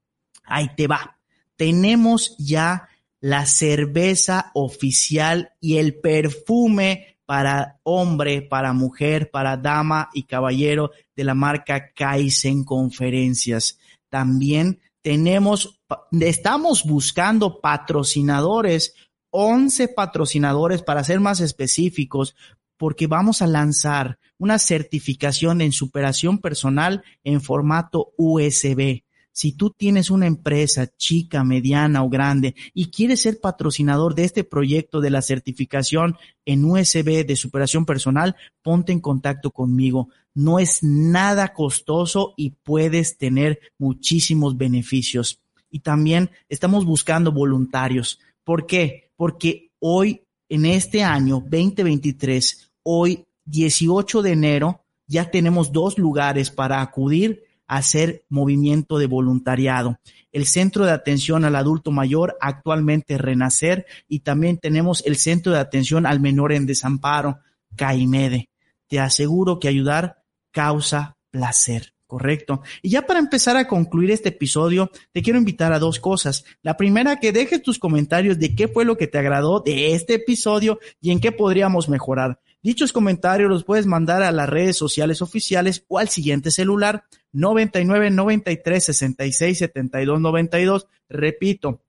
ahí 0.45 0.71
te 0.77 0.87
va. 0.87 1.19
Tenemos 1.57 2.37
ya 2.39 2.89
la 3.21 3.45
cerveza 3.45 4.51
oficial 4.55 5.53
y 5.61 5.77
el 5.77 6.01
perfume 6.01 7.19
para 7.27 7.79
hombre, 7.85 8.43
para 8.43 8.73
mujer, 8.73 9.31
para 9.31 9.57
dama 9.57 10.09
y 10.15 10.25
caballero 10.25 10.91
de 11.15 11.25
la 11.25 11.35
marca 11.35 11.93
Kaizen 11.93 12.65
Conferencias. 12.65 13.79
También 14.09 14.81
tenemos, 15.03 15.81
estamos 16.21 16.85
buscando 16.85 17.61
patrocinadores, 17.61 18.95
11 19.31 19.89
patrocinadores 19.89 20.83
para 20.83 21.05
ser 21.05 21.21
más 21.21 21.41
específicos, 21.41 22.35
porque 22.77 23.07
vamos 23.07 23.43
a 23.43 23.47
lanzar 23.47 24.19
una 24.39 24.59
certificación 24.59 25.61
en 25.61 25.73
superación 25.73 26.39
personal 26.39 27.03
en 27.25 27.41
formato 27.41 28.13
USB. 28.17 29.03
Si 29.33 29.53
tú 29.53 29.71
tienes 29.71 30.11
una 30.11 30.27
empresa 30.27 30.89
chica, 30.97 31.45
mediana 31.45 32.03
o 32.03 32.09
grande 32.09 32.55
y 32.75 32.91
quieres 32.91 33.23
ser 33.23 33.39
patrocinador 33.41 34.15
de 34.15 34.25
este 34.25 34.45
proyecto 34.45 35.01
de 35.01 35.11
la 35.11 35.23
certificación 35.23 36.17
en 36.45 36.65
USB 36.65 37.25
de 37.25 37.37
superación 37.37 37.87
personal, 37.87 38.35
ponte 38.63 38.93
en 38.93 39.01
contacto 39.01 39.51
conmigo. 39.51 40.09
No 40.35 40.59
es 40.59 40.83
nada 40.83 41.53
costoso 41.53 42.35
y 42.37 42.51
puedes 42.51 43.19
tener 43.19 43.61
muchísimos 43.79 44.57
beneficios. 44.57 45.41
Y 45.71 45.81
también 45.81 46.31
estamos 46.49 46.85
buscando 46.85 47.31
voluntarios. 47.31 48.19
¿Por 48.43 48.67
qué? 48.67 49.10
Porque 49.21 49.71
hoy, 49.81 50.23
en 50.49 50.65
este 50.65 51.03
año 51.03 51.41
2023, 51.41 52.73
hoy 52.85 53.27
18 53.45 54.23
de 54.23 54.33
enero, 54.33 54.83
ya 55.07 55.31
tenemos 55.31 55.73
dos 55.73 55.99
lugares 55.99 56.49
para 56.49 56.81
acudir 56.81 57.43
hacer 57.67 58.25
movimiento 58.31 58.97
de 58.97 59.07
voluntariado. 59.07 59.99
El 60.33 60.47
Centro 60.47 60.87
de 60.87 60.93
Atención 60.93 61.45
al 61.45 61.57
Adulto 61.57 61.91
Mayor, 61.91 62.39
actualmente 62.41 63.19
Renacer, 63.19 63.85
y 64.09 64.21
también 64.21 64.57
tenemos 64.57 65.05
el 65.05 65.17
Centro 65.17 65.53
de 65.53 65.59
Atención 65.59 66.07
al 66.07 66.21
Menor 66.21 66.55
en 66.55 66.65
Desamparo, 66.65 67.41
CAIMEDE. 67.77 68.49
Te 68.89 69.01
aseguro 69.01 69.61
que 69.61 69.69
ayudar 69.69 70.23
causa 70.51 71.19
placer. 71.31 71.93
Correcto. 72.11 72.63
Y 72.83 72.91
ya 72.91 73.07
para 73.07 73.21
empezar 73.21 73.57
a 73.57 73.69
concluir 73.69 74.11
este 74.11 74.31
episodio, 74.31 74.91
te 75.13 75.23
quiero 75.23 75.39
invitar 75.39 75.73
a 75.73 75.79
dos 75.79 76.01
cosas. 76.01 76.45
La 76.61 76.77
primera, 76.77 77.21
que 77.21 77.31
dejes 77.31 77.63
tus 77.63 77.79
comentarios 77.79 78.37
de 78.41 78.57
qué 78.57 78.67
fue 78.67 78.85
lo 78.85 78.97
que 78.97 79.07
te 79.07 79.19
agradó 79.19 79.61
de 79.61 79.95
este 79.95 80.15
episodio 80.15 80.81
y 81.01 81.13
en 81.13 81.21
qué 81.21 81.31
podríamos 81.31 81.89
mejorar. 81.89 82.41
Dichos 82.65 82.93
comentarios 82.93 83.49
los 83.49 83.63
puedes 83.63 83.87
mandar 83.87 84.25
a 84.25 84.33
las 84.33 84.49
redes 84.49 84.77
sociales 84.77 85.23
oficiales 85.23 85.85
o 85.87 86.01
al 86.01 86.09
siguiente 86.09 86.51
celular 86.51 87.05
99 87.31 88.11
93 88.11 88.85
66 88.87 89.59
72 89.59 90.21
92. 90.21 90.89
Repito, 91.09 91.85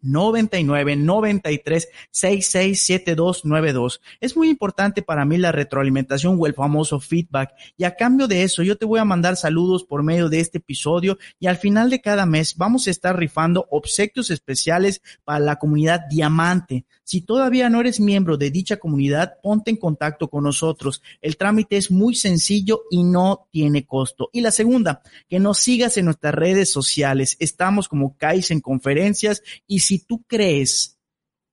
99 0.00 0.96
93 0.96 1.88
667292. 2.10 4.00
Es 4.20 4.36
muy 4.36 4.48
importante 4.48 5.02
para 5.02 5.24
mí 5.24 5.38
la 5.38 5.52
retroalimentación 5.52 6.36
o 6.38 6.46
el 6.46 6.54
famoso 6.54 7.00
feedback 7.00 7.52
y 7.76 7.84
a 7.84 7.96
cambio 7.96 8.28
de 8.28 8.42
eso 8.42 8.62
yo 8.62 8.76
te 8.76 8.86
voy 8.86 9.00
a 9.00 9.04
mandar 9.04 9.36
saludos 9.36 9.84
por 9.84 10.02
medio 10.02 10.28
de 10.28 10.40
este 10.40 10.58
episodio 10.58 11.18
y 11.38 11.46
al 11.46 11.56
final 11.56 11.90
de 11.90 12.00
cada 12.00 12.26
mes 12.26 12.56
vamos 12.56 12.86
a 12.86 12.90
estar 12.90 13.18
rifando 13.18 13.66
obsequios 13.70 14.30
especiales 14.30 15.02
para 15.24 15.40
la 15.40 15.56
comunidad 15.56 16.02
diamante. 16.08 16.84
Si 17.04 17.22
todavía 17.22 17.70
no 17.70 17.80
eres 17.80 18.00
miembro 18.00 18.36
de 18.36 18.50
dicha 18.50 18.76
comunidad, 18.76 19.38
ponte 19.42 19.70
en 19.70 19.78
contacto 19.78 20.28
con 20.28 20.44
nosotros. 20.44 21.02
El 21.22 21.38
trámite 21.38 21.78
es 21.78 21.90
muy 21.90 22.14
sencillo 22.14 22.82
y 22.90 23.02
no 23.02 23.48
tiene 23.50 23.86
costo. 23.86 24.28
Y 24.30 24.42
la 24.42 24.50
segunda, 24.50 25.00
que 25.26 25.38
nos 25.38 25.58
sigas 25.58 25.96
en 25.96 26.04
nuestras 26.04 26.34
redes 26.34 26.70
sociales. 26.70 27.36
Estamos 27.40 27.88
como 27.88 28.16
Kaizen 28.18 28.60
Conferencias 28.60 29.42
y 29.66 29.78
si 29.88 29.98
tú 29.98 30.22
crees 30.26 30.98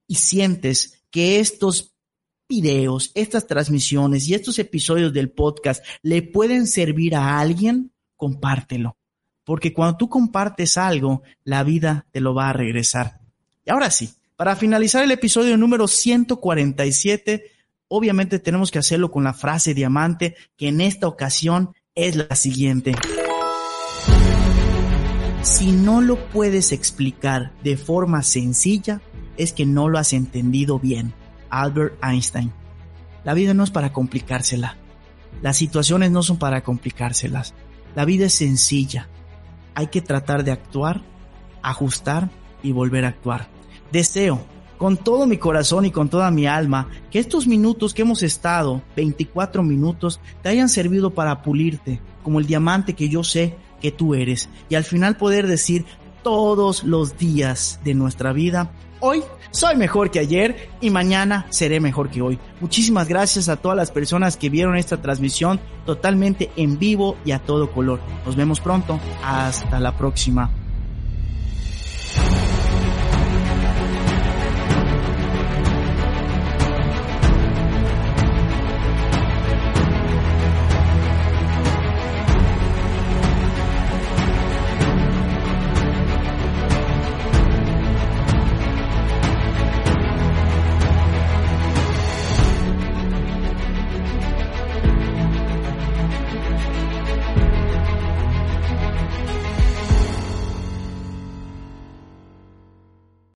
y 0.08 0.16
sientes 0.16 1.02
que 1.10 1.40
estos 1.40 1.96
videos, 2.50 3.12
estas 3.16 3.48
transmisiones 3.48 4.28
y 4.28 4.34
estos 4.34 4.60
episodios 4.60 5.14
del 5.14 5.32
podcast 5.32 5.82
le 6.02 6.22
pueden 6.22 6.68
servir 6.68 7.16
a 7.16 7.40
alguien, 7.40 7.94
compártelo. 8.18 8.98
Porque 9.46 9.72
cuando 9.72 9.96
tú 9.96 10.10
compartes 10.10 10.78
algo, 10.78 11.24
la 11.46 11.64
vida 11.64 12.08
te 12.12 12.20
lo 12.20 12.34
va 12.34 12.50
a 12.50 12.54
regresar. 12.54 13.22
Y 13.66 13.72
ahora 13.72 13.90
sí, 13.90 14.10
para 14.36 14.58
finalizar 14.58 15.02
el 15.02 15.12
episodio 15.12 15.56
número 15.56 15.88
147, 15.88 17.52
obviamente 17.88 18.40
tenemos 18.40 18.70
que 18.70 18.80
hacerlo 18.80 19.12
con 19.12 19.24
la 19.24 19.34
frase 19.34 19.74
diamante, 19.74 20.36
que 20.58 20.68
en 20.68 20.82
esta 20.82 21.08
ocasión 21.08 21.74
es 21.94 22.18
la 22.18 22.36
siguiente. 22.36 22.96
Si 25.46 25.72
no 25.72 26.02
lo 26.02 26.18
puedes 26.30 26.72
explicar 26.72 27.54
de 27.64 27.78
forma 27.78 28.24
sencilla, 28.24 29.04
es 29.38 29.54
que 29.54 29.68
no 29.68 29.90
lo 29.90 30.00
has 30.00 30.12
entendido 30.12 30.80
bien. 30.80 31.14
Albert 31.52 32.04
Einstein. 32.04 32.52
La 33.24 33.36
vida 33.36 33.54
no 33.54 33.64
es 33.64 33.70
para 33.70 33.94
complicársela. 33.94 34.76
Las 35.44 35.56
situaciones 35.56 36.10
no 36.10 36.24
son 36.24 36.38
para 36.38 36.64
complicárselas. 36.64 37.54
La 37.96 38.06
vida 38.06 38.26
es 38.26 38.34
sencilla. 38.34 39.08
Hay 39.76 39.88
que 39.88 40.02
tratar 40.02 40.44
de 40.44 40.52
actuar, 40.52 41.04
ajustar 41.62 42.32
y 42.64 42.72
volver 42.72 43.06
a 43.06 43.10
actuar. 43.10 43.48
Deseo 43.92 44.44
con 44.80 44.98
todo 44.98 45.28
mi 45.28 45.38
corazón 45.38 45.86
y 45.86 45.92
con 45.92 46.10
toda 46.10 46.32
mi 46.32 46.48
alma 46.48 46.90
que 47.12 47.20
estos 47.20 47.46
minutos 47.46 47.94
que 47.94 48.02
hemos 48.02 48.24
estado, 48.24 48.82
24 48.96 49.62
minutos, 49.62 50.20
te 50.42 50.50
hayan 50.50 50.70
servido 50.70 51.14
para 51.14 51.44
pulirte 51.44 52.02
como 52.24 52.40
el 52.40 52.48
diamante 52.48 52.96
que 52.96 53.10
yo 53.10 53.24
sé 53.24 53.56
que 53.82 53.92
tú 53.92 54.16
eres 54.16 54.50
y 54.70 54.76
al 54.76 54.84
final 54.84 55.18
poder 55.18 55.48
decir 55.48 55.86
todos 56.24 56.84
los 56.84 57.18
días 57.18 57.80
de 57.84 57.94
nuestra 57.94 58.34
vida, 58.34 58.72
hoy 59.00 59.24
soy 59.52 59.78
mejor 59.78 60.12
que 60.12 60.20
ayer 60.20 60.70
y 60.82 60.90
mañana 60.90 61.46
seré 61.50 61.80
mejor 61.80 62.10
que 62.10 62.22
hoy. 62.22 62.40
Muchísimas 62.60 63.08
gracias 63.08 63.48
a 63.48 63.56
todas 63.56 63.78
las 63.78 63.90
personas 63.90 64.36
que 64.36 64.50
vieron 64.50 64.76
esta 64.76 65.02
transmisión 65.02 65.62
totalmente 65.86 66.52
en 66.58 66.78
vivo 66.78 67.16
y 67.24 67.32
a 67.32 67.40
todo 67.40 67.72
color. 67.72 68.02
Nos 68.26 68.36
vemos 68.36 68.60
pronto. 68.60 69.00
Hasta 69.24 69.80
la 69.80 69.98
próxima. 69.98 70.52